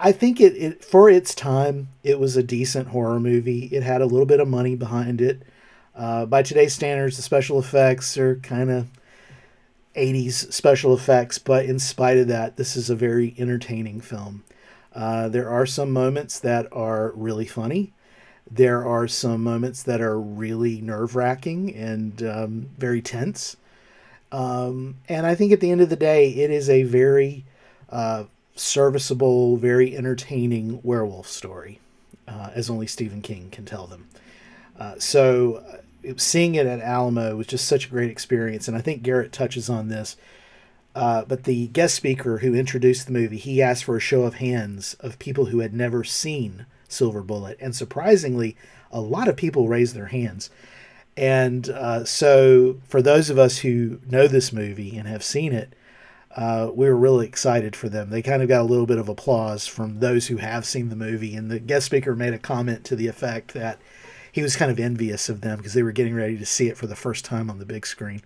[0.00, 3.66] I think it, it for its time it was a decent horror movie.
[3.66, 5.42] It had a little bit of money behind it.
[5.94, 8.88] Uh, by today's standards, the special effects are kind of
[9.96, 14.44] 80s special effects, but in spite of that, this is a very entertaining film.
[14.94, 17.92] Uh, there are some moments that are really funny.
[18.50, 23.56] There are some moments that are really nerve wracking and um, very tense.
[24.30, 27.44] Um, and I think at the end of the day, it is a very
[27.90, 28.24] uh,
[28.58, 31.80] serviceable, very entertaining werewolf story,
[32.26, 34.08] uh, as only Stephen King can tell them.
[34.78, 38.80] Uh, so, uh, seeing it at Alamo was just such a great experience, and I
[38.80, 40.16] think Garrett touches on this.
[40.94, 44.34] Uh, but the guest speaker who introduced the movie, he asked for a show of
[44.34, 48.56] hands of people who had never seen Silver Bullet, and surprisingly,
[48.90, 50.50] a lot of people raised their hands.
[51.16, 55.74] And uh, so, for those of us who know this movie and have seen it,
[56.36, 58.10] uh, we were really excited for them.
[58.10, 60.96] They kind of got a little bit of applause from those who have seen the
[60.96, 63.80] movie, and the guest speaker made a comment to the effect that
[64.30, 66.76] he was kind of envious of them because they were getting ready to see it
[66.76, 68.22] for the first time on the big screen.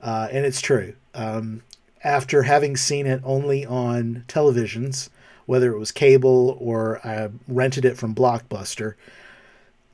[0.00, 0.94] Uh, and it's true.
[1.14, 1.62] Um,
[2.04, 5.08] after having seen it only on televisions,
[5.46, 8.94] whether it was cable or I rented it from Blockbuster,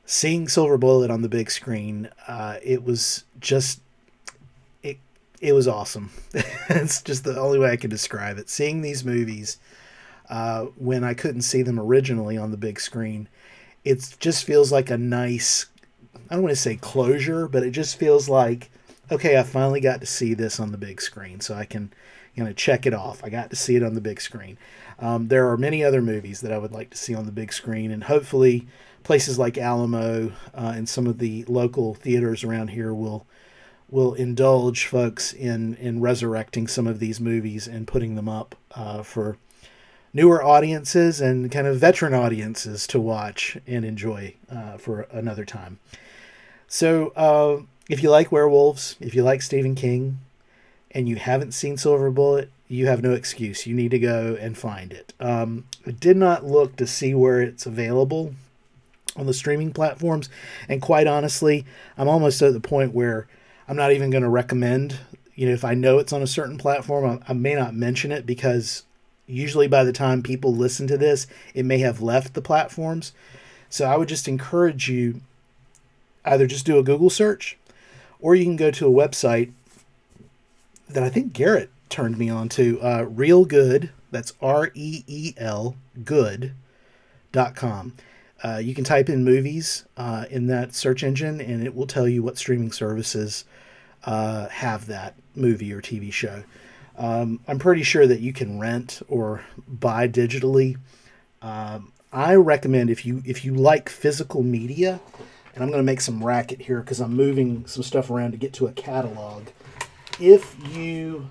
[0.05, 3.81] seeing Silver Bullet on the big screen, uh, it was just
[5.45, 6.11] it was awesome.
[6.71, 8.49] it's just the only way I can describe it.
[8.49, 9.59] Seeing these movies
[10.31, 13.29] uh, when I couldn't see them originally on the big screen,
[13.85, 15.67] it just feels like a nice,
[16.31, 18.71] I don't want to say closure, but it just feels like,
[19.13, 21.93] okay, I finally got to see this on the big screen, so I can,
[22.35, 23.23] you know, check it off.
[23.23, 24.57] I got to see it on the big screen.
[24.99, 27.53] Um, there are many other movies that I would like to see on the big
[27.53, 28.67] screen, and hopefully,
[29.03, 33.27] places like Alamo uh, and some of the local theaters around here will
[33.95, 39.05] will indulge folks in in resurrecting some of these movies and putting them up uh,
[39.05, 39.39] for
[40.13, 45.79] newer audiences and kind of veteran audiences to watch and enjoy uh, for another time.
[46.67, 50.19] So, uh, if you like werewolves, if you like Stephen King,
[50.91, 53.65] and you haven't seen Silver Bullet, you have no excuse.
[53.65, 55.13] You need to go and find it.
[55.21, 58.35] Um, I did not look to see where it's available
[59.15, 60.29] on the streaming platforms.
[60.69, 61.65] And quite honestly,
[61.97, 63.29] I'm almost at the point where
[63.69, 64.99] I'm not even going to recommend.
[65.35, 68.13] You know, if I know it's on a certain platform, I, I may not mention
[68.13, 68.85] it because
[69.27, 73.13] usually by the time people listen to this, it may have left the platforms.
[73.69, 75.21] So I would just encourage you
[76.25, 77.57] either just do a Google search
[78.21, 79.53] or you can go to a website
[80.89, 83.91] that I think Garrett turned me on to, uh, Reel Good.
[84.11, 85.75] That's R E E L
[86.05, 86.53] good.com.
[88.43, 92.07] Uh, you can type in movies uh, in that search engine and it will tell
[92.07, 93.45] you what streaming services
[94.05, 96.45] uh, have that movie or TV show.
[96.97, 100.77] Um, I'm pretty sure that you can rent or buy digitally.
[101.43, 105.01] Um, I recommend if you if you like physical media,
[105.55, 108.37] and I'm going to make some racket here because I'm moving some stuff around to
[108.37, 109.49] get to a catalog.
[110.21, 111.31] If you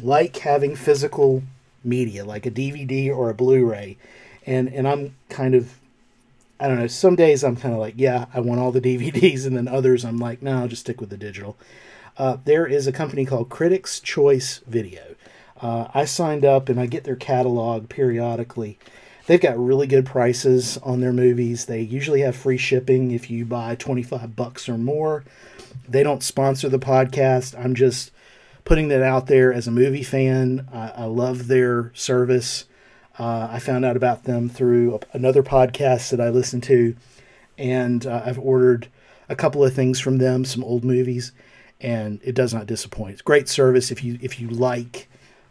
[0.00, 1.42] like having physical
[1.84, 3.98] media, like a DVD or a Blu-ray,
[4.46, 5.77] and and I'm kind of
[6.60, 6.86] I don't know.
[6.86, 10.04] Some days I'm kind of like, yeah, I want all the DVDs, and then others
[10.04, 11.56] I'm like, no, I'll just stick with the digital.
[12.16, 15.14] Uh, there is a company called Critics Choice Video.
[15.60, 18.78] Uh, I signed up and I get their catalog periodically.
[19.26, 21.66] They've got really good prices on their movies.
[21.66, 25.24] They usually have free shipping if you buy 25 bucks or more.
[25.86, 27.58] They don't sponsor the podcast.
[27.58, 28.10] I'm just
[28.64, 30.68] putting that out there as a movie fan.
[30.72, 32.64] I, I love their service.
[33.18, 36.94] Uh, I found out about them through another podcast that I listen to,
[37.56, 38.88] and uh, I've ordered
[39.28, 41.32] a couple of things from them, some old movies,
[41.80, 43.14] and it does not disappoint.
[43.14, 45.08] It's great service if you if you like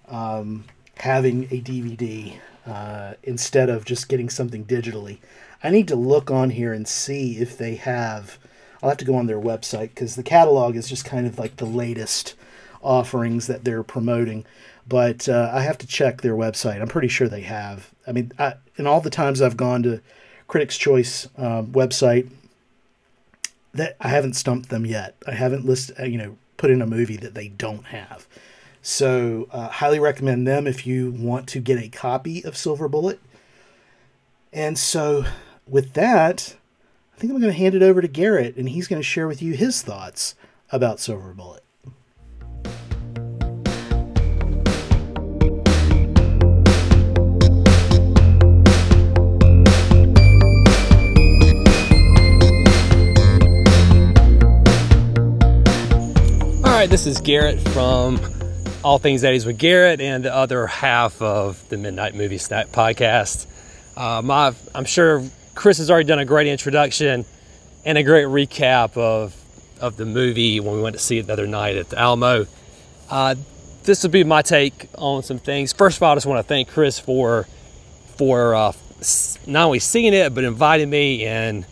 [0.07, 0.65] um,
[0.97, 5.19] having a DVD uh, instead of just getting something digitally.
[5.63, 8.37] I need to look on here and see if they have.
[8.81, 11.57] I'll have to go on their website because the catalog is just kind of like
[11.57, 12.35] the latest
[12.81, 14.45] offerings that they're promoting.
[14.87, 16.81] But uh, I have to check their website.
[16.81, 17.91] I'm pretty sure they have.
[18.05, 20.01] I mean, I, in all the times I've gone to
[20.47, 22.29] Critics' Choice um, website,
[23.73, 25.15] that I haven't stumped them yet.
[25.27, 28.27] I haven't list, uh, you know, put in a movie that they don't have.
[28.81, 33.19] So, uh, highly recommend them if you want to get a copy of Silver Bullet.
[34.53, 35.25] And so,
[35.67, 36.55] with that,
[37.15, 39.27] I think I'm going to hand it over to Garrett, and he's going to share
[39.27, 40.35] with you his thoughts
[40.71, 41.63] about Silver Bullet.
[56.77, 58.19] Right, this is Garrett from
[58.83, 63.47] All Things 80s with Garrett and the other half of the Midnight Movie Snack podcast.
[63.97, 65.23] Um, I'm sure
[65.55, 67.25] Chris has already done a great introduction
[67.83, 69.35] and a great recap of,
[69.81, 72.45] of the movie when we went to see it the other night at the Alamo.
[73.09, 73.33] Uh,
[73.85, 75.73] this will be my take on some things.
[75.73, 77.47] First of all, I just want to thank Chris for
[78.17, 78.71] for uh,
[79.47, 81.65] not only seeing it but inviting me and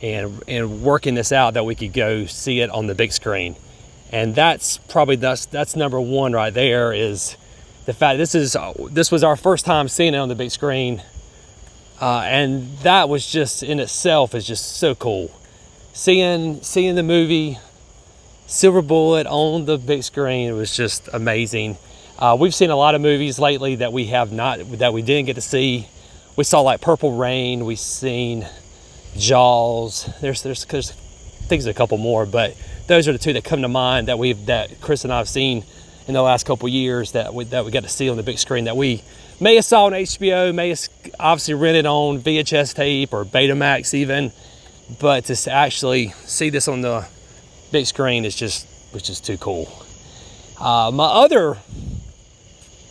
[0.00, 3.56] and and working this out that we could go see it on the big screen
[4.12, 7.36] and that's probably that's that's number one right there is
[7.86, 8.56] the fact this is
[8.90, 11.02] this was our first time seeing it on the big screen.
[12.00, 15.30] Uh, and that was just in itself is just so cool.
[15.92, 17.58] Seeing seeing the movie
[18.46, 21.78] silver bullet on the big screen was just amazing.
[22.18, 25.26] Uh, we've seen a lot of movies lately that we have not that we didn't
[25.26, 25.88] get to see.
[26.36, 28.46] We saw like purple rain we've seen
[29.16, 33.62] jaws there's there's, there's things a couple more but those are the two that come
[33.62, 35.64] to mind that we've that Chris and I have seen
[36.06, 38.38] in the last couple years that we, that we got to see on the big
[38.38, 39.02] screen that we
[39.40, 44.32] may have saw on HBO, may have obviously rented on VHS tape or Betamax even,
[45.00, 47.06] but to actually see this on the
[47.70, 49.72] big screen is just which is too cool.
[50.60, 51.58] Uh, my other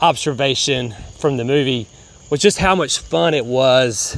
[0.01, 1.87] observation from the movie
[2.29, 4.17] was just how much fun it was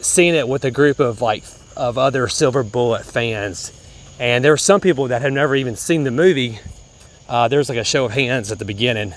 [0.00, 1.44] seeing it with a group of like
[1.76, 3.72] of other Silver Bullet fans
[4.20, 6.60] and there were some people that had never even seen the movie.
[7.26, 9.14] Uh, there was like a show of hands at the beginning.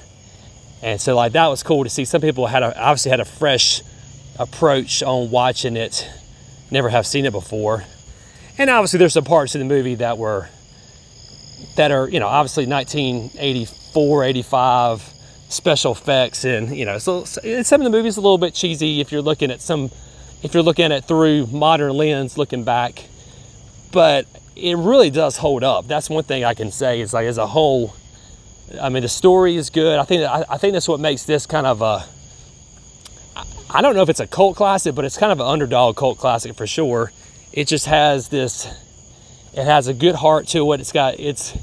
[0.82, 2.06] And so like that was cool to see.
[2.06, 3.82] Some people had a, obviously had a fresh
[4.40, 6.10] approach on watching it,
[6.72, 7.84] never have seen it before.
[8.58, 10.48] And obviously there's some parts of the movie that were
[11.76, 15.02] that are, you know, obviously 1984, 85
[15.50, 19.12] special effects and, you know, so some of the movies a little bit cheesy if
[19.12, 19.92] you're looking at some
[20.44, 23.04] if you're looking at through modern lens looking back.
[23.92, 25.88] But it really does hold up.
[25.88, 27.02] That's one thing I can say.
[27.02, 27.94] Is like as a whole,
[28.82, 30.00] I mean, the story is good.
[30.00, 32.06] I think I, I think that's what makes this kind of a.
[33.70, 36.20] I don't know if it's a cult classic, but it's kind of an underdog cult
[36.20, 37.12] classic for sure.
[37.52, 38.68] It just has this.
[39.54, 40.80] It has a good heart to it.
[40.82, 41.58] It's got it's.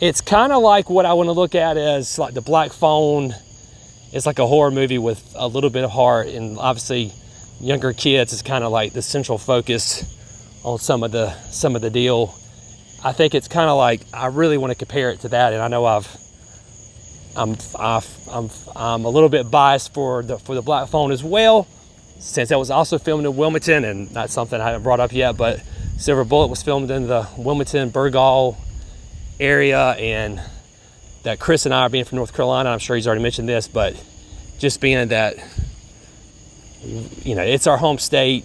[0.00, 3.34] It's kind of like what I want to look at as like the Black Phone.
[4.12, 7.12] It's like a horror movie with a little bit of heart, and obviously,
[7.60, 10.04] younger kids is kind of like the central focus
[10.64, 12.34] on some of the some of the deal.
[13.04, 15.62] I think it's kind of like I really want to compare it to that, and
[15.62, 16.08] I know I've
[17.36, 21.24] I'm I've, I'm I'm a little bit biased for the for the Black Phone as
[21.24, 21.66] well,
[22.18, 25.36] since that was also filmed in Wilmington, and that's something I haven't brought up yet.
[25.36, 25.60] But
[25.96, 28.56] Silver Bullet was filmed in the Wilmington Burgaw
[29.40, 30.40] area, and
[31.22, 32.70] that Chris and I are being from North Carolina.
[32.70, 34.02] I'm sure he's already mentioned this, but
[34.58, 35.36] just being that
[36.82, 38.44] you know it's our home state,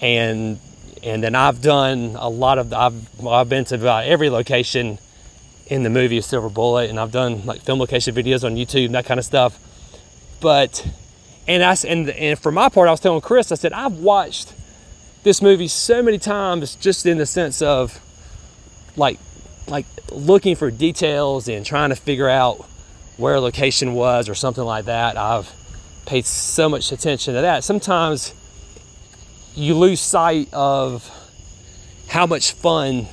[0.00, 0.58] and
[1.02, 4.98] and then I've done a lot of I've I've been to about every location
[5.66, 8.94] in the movie Silver Bullet, and I've done like film location videos on YouTube and
[8.94, 9.58] that kind of stuff.
[10.40, 10.86] But
[11.46, 14.52] and I and and for my part, I was telling Chris, I said I've watched
[15.22, 18.00] this movie so many times, just in the sense of
[18.96, 19.18] like
[19.68, 22.66] like looking for details and trying to figure out
[23.16, 25.16] where a location was or something like that.
[25.16, 25.52] I've
[26.06, 27.62] paid so much attention to that.
[27.62, 28.34] Sometimes
[29.60, 31.08] you lose sight of
[32.08, 33.06] how much fun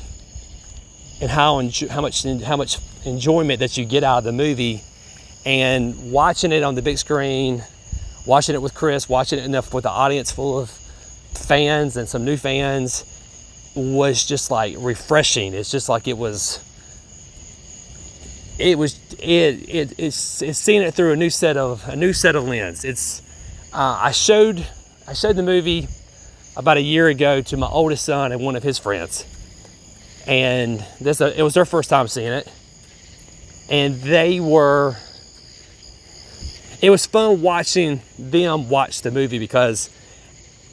[1.22, 4.82] and how enjo- how much how much enjoyment that you get out of the movie.
[5.46, 7.64] And watching it on the big screen
[8.28, 12.26] watching it with Chris watching it enough with the audience full of fans and some
[12.26, 13.06] new fans
[13.76, 15.54] was just like refreshing.
[15.54, 16.60] It's just like it was
[18.60, 22.12] it was it, it it's, it's seeing it through a new set of a new
[22.12, 22.84] set of lens.
[22.84, 23.22] It's
[23.74, 24.66] uh, i showed
[25.08, 25.88] i showed the movie
[26.58, 29.26] about a year ago to my oldest son and one of his friends
[30.28, 32.52] and this it was their first time seeing it
[33.70, 34.96] and they were
[36.82, 39.90] it was fun watching them watch the movie because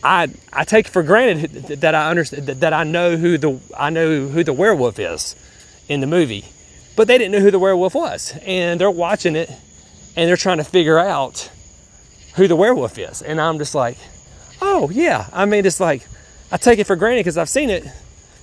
[0.03, 4.27] I I take for granted that I understand that I know who the I know
[4.27, 5.37] who the werewolf is
[5.89, 6.45] in the movie
[6.97, 8.35] but they didn't know who the werewolf was.
[8.45, 9.51] And they're watching it
[10.17, 11.51] and they're trying to figure out
[12.37, 13.23] who the werewolf is.
[13.23, 13.97] And I'm just like,
[14.61, 15.29] oh, yeah.
[15.33, 16.07] I mean, it's like,
[16.51, 17.85] I take it for granted because I've seen it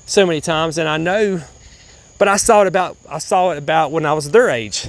[0.06, 1.42] so many times and I know,
[2.18, 4.88] but I saw it about, I saw it about when I was their age.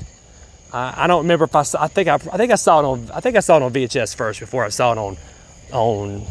[0.73, 2.85] I, I don't remember if I saw, I think I, I think I saw it
[2.85, 5.17] on, I think I saw it on VHS first before I saw it on,
[5.73, 6.27] on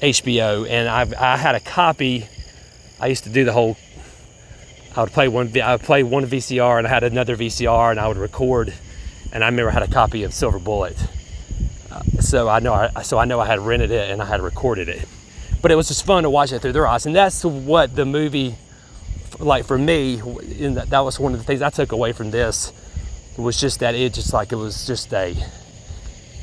[0.00, 0.68] HBO.
[0.68, 2.26] And I, I had a copy.
[3.00, 3.76] I used to do the whole
[4.96, 5.52] I would play one.
[5.60, 8.72] I would play one VCR, and I had another VCR, and I would record.
[9.30, 10.96] And I remember I had a copy of Silver Bullet,
[12.20, 12.72] so I know.
[12.74, 15.06] I, so I know I had rented it and I had recorded it.
[15.62, 18.04] But it was just fun to watch it through their eyes, and that's what the
[18.04, 18.56] movie,
[19.38, 22.72] like for me, that, that was one of the things I took away from this.
[23.36, 25.34] Was just that it just like it was just a.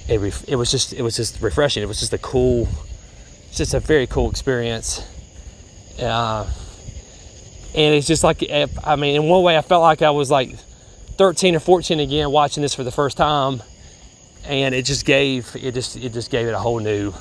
[0.07, 1.81] It, it was just it was just refreshing.
[1.81, 2.67] It was just a cool,
[3.51, 5.01] just a very cool experience.
[5.99, 6.47] Uh,
[7.75, 8.43] and it's just like
[8.83, 10.55] I mean, in one way, I felt like I was like
[11.17, 13.61] 13 or 14 again, watching this for the first time,
[14.45, 17.13] and it just gave it just it just gave it a whole new,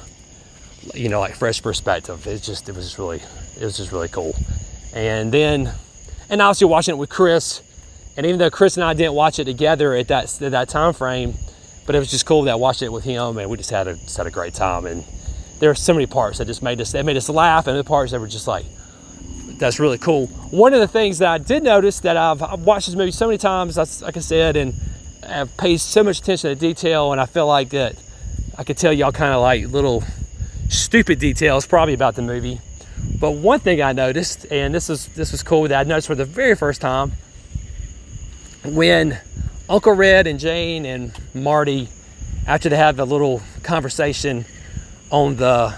[0.95, 2.27] you know, like fresh perspective.
[2.27, 3.23] It just it was just really
[3.59, 4.35] it was just really cool,
[4.93, 5.73] and then
[6.29, 7.63] and obviously watching it with Chris,
[8.17, 10.93] and even though Chris and I didn't watch it together at that at that time
[10.93, 11.35] frame,
[11.87, 13.87] but it was just cool that I watched it with him, and we just had
[13.87, 14.87] a just had a great time.
[14.87, 15.05] And
[15.61, 17.85] there are so many parts that just made us that made us laugh, and the
[17.85, 18.65] parts that were just like
[19.59, 20.27] that's really cool.
[20.51, 23.27] One of the things that I did notice that I've, I've watched this movie so
[23.27, 24.75] many times, like I said, and
[25.27, 27.97] I've paid so much attention to detail, and I feel like that
[28.59, 30.03] I could tell y'all kind of like little
[30.69, 32.61] stupid details probably about the movie.
[33.19, 36.15] But one thing I noticed, and this is this was cool that I noticed for
[36.15, 37.13] the very first time,
[38.65, 39.19] when
[39.69, 41.89] Uncle Red and Jane and Marty,
[42.47, 44.45] after they have a little conversation
[45.11, 45.75] on the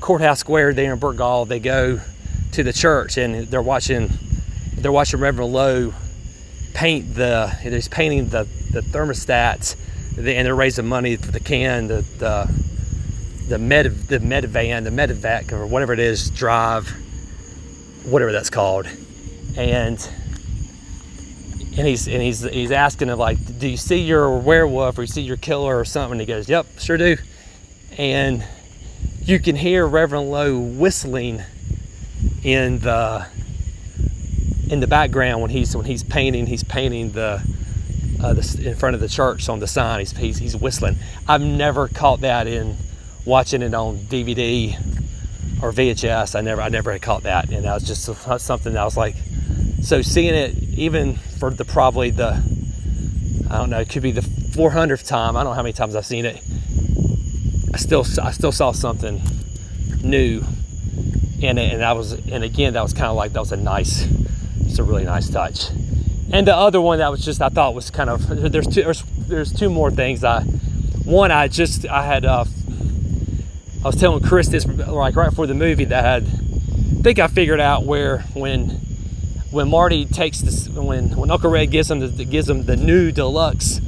[0.00, 2.00] courthouse square there in Burgaw, they go
[2.52, 4.10] to the church and they're watching
[4.74, 5.94] they're watching Reverend Lowe
[6.74, 9.76] paint the he's painting the the thermostats
[10.16, 12.62] and they're raising money for the can the the
[13.48, 16.88] the med the medivan the medevac or whatever it is drive
[18.04, 18.86] whatever that's called.
[19.56, 20.08] And
[21.76, 25.06] and he's and he's he's asking him like do you see your werewolf or you
[25.06, 26.12] see your killer or something?
[26.12, 27.16] And he goes yep sure do.
[27.96, 28.44] And
[29.22, 31.42] you can hear Reverend Lowe whistling
[32.42, 33.26] in the
[34.68, 37.42] in the background when he's when he's painting he's painting the,
[38.22, 40.00] uh, in front of the church on the sign.
[40.00, 40.96] He's, he's, he's whistling.
[41.28, 42.76] I've never caught that in
[43.24, 44.76] watching it on DVD
[45.62, 47.50] or VHS I never I never had caught that.
[47.50, 48.04] And that was just
[48.40, 49.14] something that I was like
[49.82, 52.42] so seeing it even for the probably the
[53.48, 55.36] I don't know it could be the 400th time.
[55.36, 56.42] I don't know how many times I've seen it.
[57.72, 59.22] I still I still saw something
[60.02, 60.42] new
[61.42, 63.56] in it, and that was, and again, that was kind of like that was a
[63.56, 64.06] nice,
[64.60, 65.70] it's a really nice touch.
[66.32, 69.02] And the other one that was just I thought was kind of there's two there's,
[69.02, 70.24] there's two more things.
[70.24, 70.42] I
[71.04, 72.44] one I just I had uh,
[73.84, 76.20] I was telling Chris this like right before the movie that I
[77.02, 78.80] think I figured out where when
[79.50, 83.12] when Marty takes this when when Uncle Red gives him the gives him the new
[83.12, 83.80] deluxe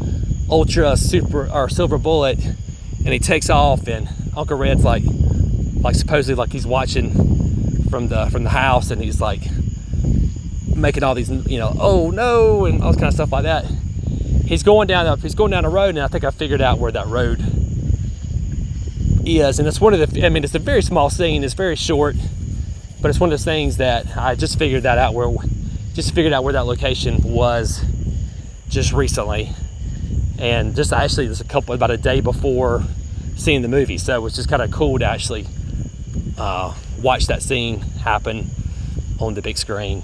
[0.51, 5.03] ultra super or silver bullet and he takes off and Uncle Red's like
[5.81, 9.41] like supposedly like he's watching from the from the house and he's like
[10.75, 13.65] making all these you know oh no and all this kind of stuff like that.
[14.47, 16.79] He's going down up he's going down the road and I think I figured out
[16.79, 17.41] where that road
[19.27, 19.59] is.
[19.59, 22.17] And it's one of the I mean it's a very small scene it's very short
[23.01, 25.31] but it's one of those things that I just figured that out where
[25.95, 27.85] just figured out where that location was
[28.69, 29.53] just recently.
[30.39, 32.83] And just actually just a couple about a day before
[33.37, 35.47] seeing the movie so it was just kind of cool to actually
[36.39, 38.47] uh, watch that scene happen
[39.21, 40.03] on the big screen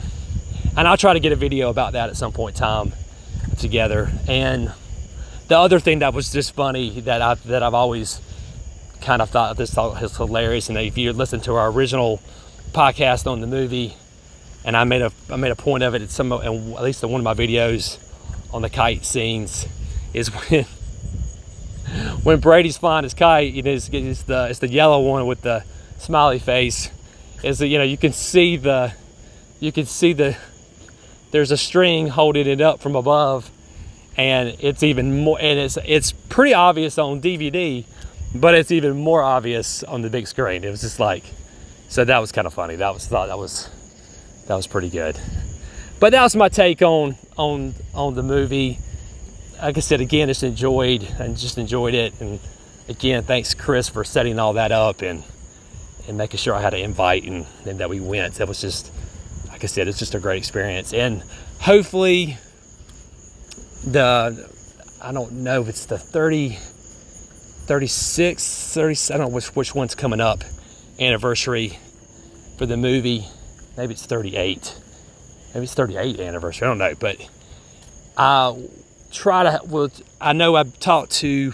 [0.81, 2.93] and I'll try to get a video about that at some point in time
[3.59, 4.73] together and
[5.51, 8.21] the other thing that was just funny that I that I've always
[9.01, 10.69] kind of thought this thought is hilarious.
[10.69, 12.23] And if you listen to our original
[12.73, 13.97] podcast on the movie,
[14.65, 17.03] and I made a I made a point of it at some and at least
[17.03, 17.99] in one of my videos
[18.53, 19.67] on the kite scenes
[20.15, 20.65] is when
[22.23, 25.65] when Brady's flying his kite, it is it's the it's the yellow one with the
[25.99, 26.91] smiley face.
[27.43, 28.93] Is that you know you can see the
[29.59, 30.37] you can see the
[31.31, 33.51] there's a string holding it up from above
[34.17, 37.85] and it's even more and it's it's pretty obvious on DVD
[38.35, 40.63] but it's even more obvious on the big screen.
[40.63, 41.25] It was just like,
[41.89, 42.77] so that was kind of funny.
[42.77, 43.69] That was thought that was
[44.47, 45.19] that was pretty good.
[45.99, 48.79] But that was my take on on on the movie.
[49.61, 52.19] Like I said again, just enjoyed and just enjoyed it.
[52.21, 52.39] And
[52.89, 55.25] again, thanks Chris for setting all that up and
[56.09, 58.35] and making sure I had an invite and, and that we went.
[58.35, 58.93] That was just
[59.61, 60.95] like I said, it's just a great experience.
[60.95, 61.23] And
[61.61, 62.39] hopefully
[63.85, 64.51] the
[65.03, 66.57] I don't know if it's the 30
[67.67, 70.45] 36, 30, I don't know which, which one's coming up,
[70.99, 71.79] anniversary
[72.57, 73.27] for the movie.
[73.77, 74.81] Maybe it's 38.
[75.53, 76.67] Maybe it's 38 anniversary.
[76.67, 76.95] I don't know.
[76.99, 77.29] But
[78.17, 78.57] I
[79.13, 79.91] try to, well,
[80.23, 81.53] I know I've talked to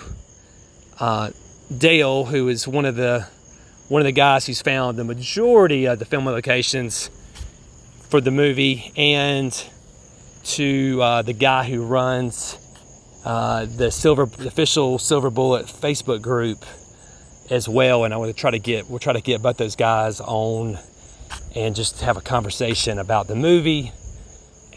[1.00, 1.32] uh,
[1.76, 3.26] Dale, who is one of the
[3.88, 7.10] one of the guys who's found the majority of the filming locations
[8.08, 9.52] for the movie, and
[10.44, 12.56] to uh, the guy who runs
[13.24, 16.64] uh, the silver the official Silver Bullet Facebook group
[17.50, 19.76] as well, and I want to try to get we'll try to get both those
[19.76, 20.78] guys on
[21.54, 23.92] and just have a conversation about the movie,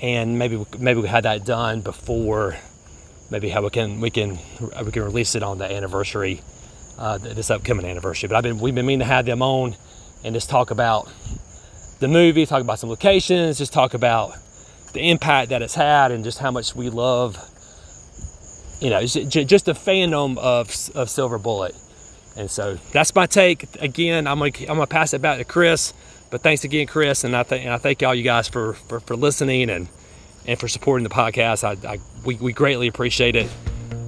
[0.02, 2.58] and maybe maybe we had that done before.
[3.32, 4.40] Maybe how we can we can
[4.84, 6.42] we can release it on the anniversary
[6.98, 8.28] uh, this upcoming anniversary.
[8.28, 9.76] But I've been we've been meaning to have them on
[10.24, 11.08] and just talk about
[12.00, 14.34] the movie, talk about some locations, just talk about
[14.94, 17.38] the impact that it's had, and just how much we love
[18.82, 21.76] you know, just a fandom of, of Silver Bullet.
[22.38, 23.68] And so that's my take.
[23.82, 25.94] Again, I'm gonna I'm gonna pass it back to Chris.
[26.32, 29.16] But thanks again, Chris, and I think I thank all you guys for, for, for
[29.16, 29.90] listening and
[30.48, 31.64] and for supporting the podcast.
[31.64, 33.50] I, I we, we greatly appreciate it.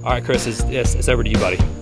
[0.04, 1.81] All right, Chris, it's, it's, it's over to you, buddy.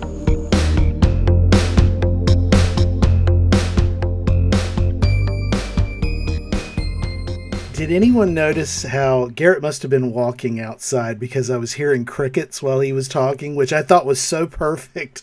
[7.81, 12.63] Did anyone notice how Garrett must have been walking outside because I was hearing crickets
[12.63, 15.23] while he was talking, which I thought was so perfect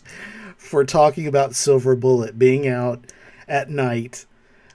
[0.58, 3.06] for talking about Silver Bullet being out
[3.48, 4.26] at night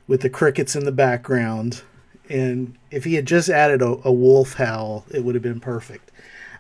[0.07, 1.83] with the crickets in the background.
[2.29, 6.13] And if he had just added a, a wolf howl, it would have been perfect.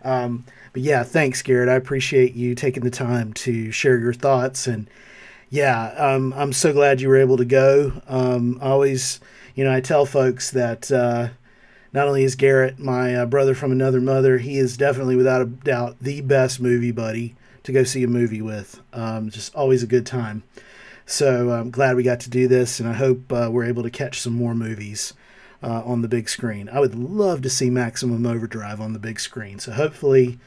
[0.02, 1.68] Um, but yeah, thanks, Garrett.
[1.68, 4.66] I appreciate you taking the time to share your thoughts.
[4.66, 4.90] And
[5.50, 8.02] yeah, um, I'm so glad you were able to go.
[8.08, 9.20] Um, always
[9.54, 11.28] you know, I tell folks that uh,
[11.92, 15.46] not only is Garrett my uh, brother from another mother, he is definitely, without a
[15.46, 17.34] doubt, the best movie buddy
[17.64, 18.80] to go see a movie with.
[18.92, 20.42] Um, just always a good time.
[21.04, 23.90] So I'm glad we got to do this, and I hope uh, we're able to
[23.90, 25.12] catch some more movies
[25.62, 26.68] uh, on the big screen.
[26.68, 29.58] I would love to see Maximum Overdrive on the big screen.
[29.58, 30.38] So hopefully,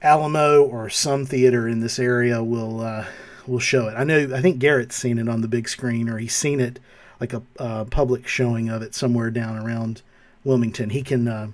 [0.00, 3.06] Alamo or some theater in this area will uh,
[3.46, 3.94] will show it.
[3.96, 6.78] I know I think Garrett's seen it on the big screen, or he's seen it
[7.20, 10.02] like a uh, public showing of it somewhere down around
[10.44, 10.90] Wilmington.
[10.90, 11.48] He can uh,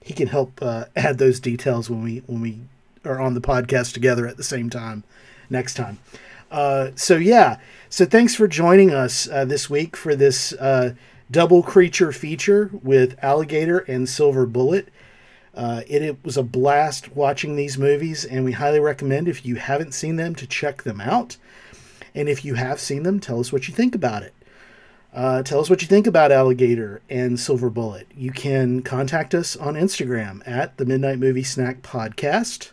[0.00, 2.60] he can help uh, add those details when we when we
[3.04, 5.04] are on the podcast together at the same time
[5.50, 5.98] next time.
[6.50, 7.58] Uh, so yeah,
[7.88, 10.94] so thanks for joining us uh, this week for this uh,
[11.30, 14.88] double creature feature with Alligator and Silver Bullet.
[15.56, 19.94] It, it was a blast watching these movies, and we highly recommend if you haven't
[19.94, 21.36] seen them to check them out.
[22.14, 24.32] And if you have seen them, tell us what you think about it.
[25.14, 28.08] Uh, tell us what you think about Alligator and Silver Bullet.
[28.16, 32.72] You can contact us on Instagram at the Midnight Movie Snack Podcast.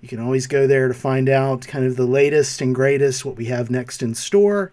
[0.00, 3.34] You can always go there to find out kind of the latest and greatest, what
[3.34, 4.70] we have next in store.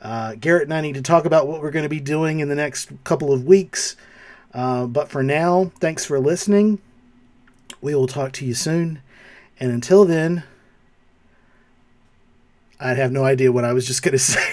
[0.00, 2.48] Uh, Garrett and I need to talk about what we're going to be doing in
[2.48, 3.94] the next couple of weeks.
[4.54, 6.80] Uh, but for now, thanks for listening.
[7.82, 9.02] We will talk to you soon.
[9.60, 10.44] And until then,
[12.80, 14.51] I have no idea what I was just going to say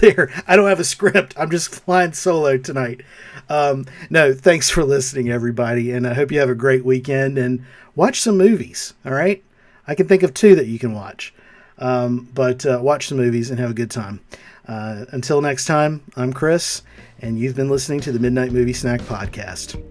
[0.00, 0.30] there.
[0.46, 1.34] I don't have a script.
[1.36, 3.02] I'm just flying solo tonight.
[3.48, 5.90] Um, no, thanks for listening, everybody.
[5.90, 8.94] And I hope you have a great weekend and watch some movies.
[9.04, 9.42] All right.
[9.86, 11.34] I can think of two that you can watch.
[11.78, 14.20] Um, but uh, watch some movies and have a good time.
[14.68, 16.82] Uh, until next time, I'm Chris,
[17.20, 19.82] and you've been listening to the Midnight Movie Snack Podcast.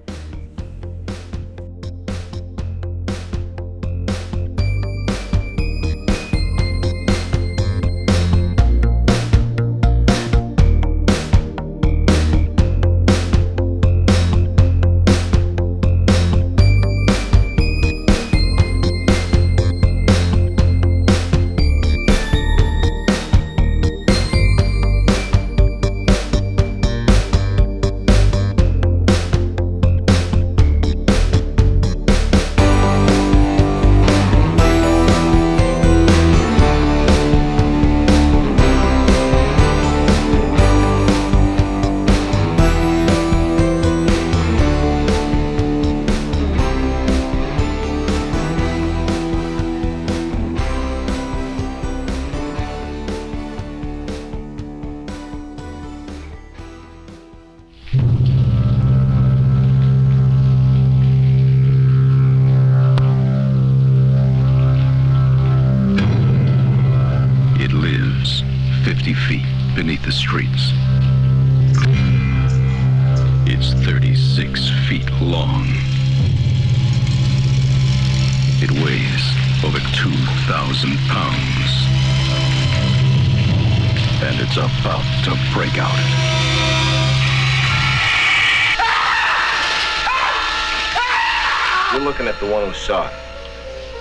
[91.99, 93.13] You're looking at the one who saw it.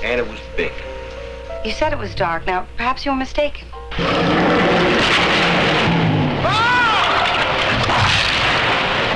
[0.05, 0.71] And it was big.
[1.65, 2.47] You said it was dark.
[2.47, 3.67] Now, perhaps you were mistaken.
[3.91, 4.07] An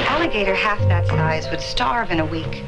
[0.09, 2.65] alligator half that size would starve in a week.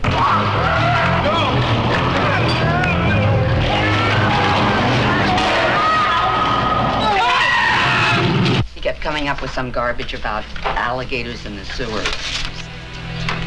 [8.73, 12.07] He kept coming up with some garbage about alligators in the sewers.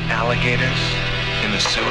[0.10, 1.07] Alligators in
[1.58, 1.86] the sewer?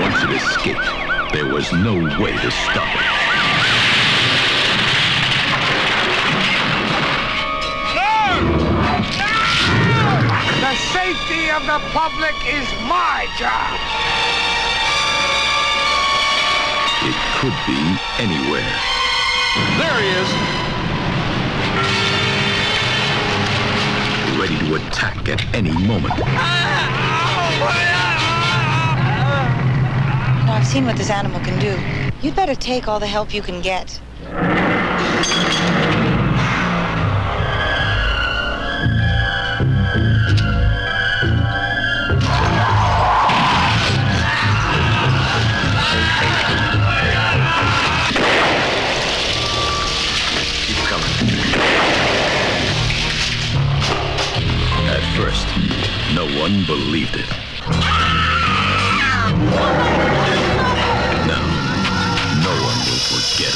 [0.00, 0.88] Once it escaped,
[1.32, 3.08] there was no way to stop it.
[10.60, 13.78] The safety of the public is my job.
[17.04, 18.74] It could be anywhere.
[19.78, 20.61] There he is.
[24.42, 26.12] Ready to attack at any moment.
[30.50, 31.78] I've seen what this animal can do.
[32.26, 34.00] You'd better take all the help you can get.
[56.42, 57.30] One believed it.
[61.30, 61.44] Now,
[62.42, 63.54] no one will forget.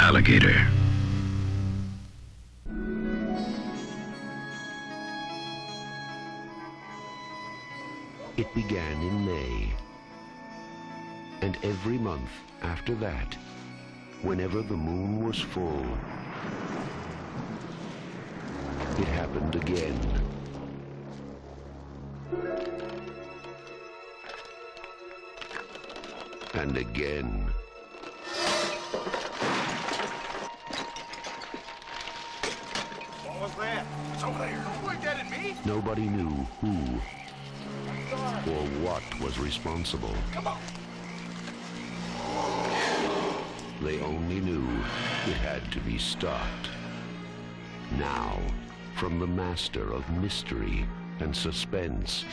[0.00, 0.66] Alligator.
[8.36, 9.72] It began in May.
[11.42, 12.30] And every month
[12.62, 13.36] after that,
[14.22, 15.86] whenever the moon was full,
[18.98, 19.98] it happened again.
[26.54, 27.46] And again.
[33.24, 33.86] What was that?
[34.14, 34.64] It's over there.
[34.82, 35.56] Point that at me.
[35.64, 37.00] Nobody knew who
[38.50, 40.14] or what was responsible.
[40.32, 40.58] Come on.
[43.82, 44.66] They only knew
[45.26, 46.68] it had to be stopped.
[47.98, 48.38] Now,
[49.00, 50.86] from the master of mystery
[51.20, 52.26] and suspense.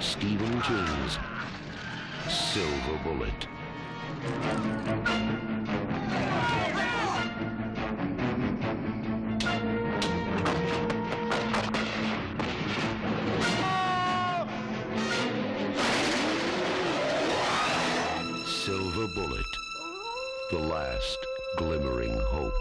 [0.00, 1.18] Stephen King's
[2.26, 3.46] Silver Bullet.
[18.46, 19.44] Silver Bullet,
[20.50, 21.18] the last
[21.58, 22.54] glimmering hope.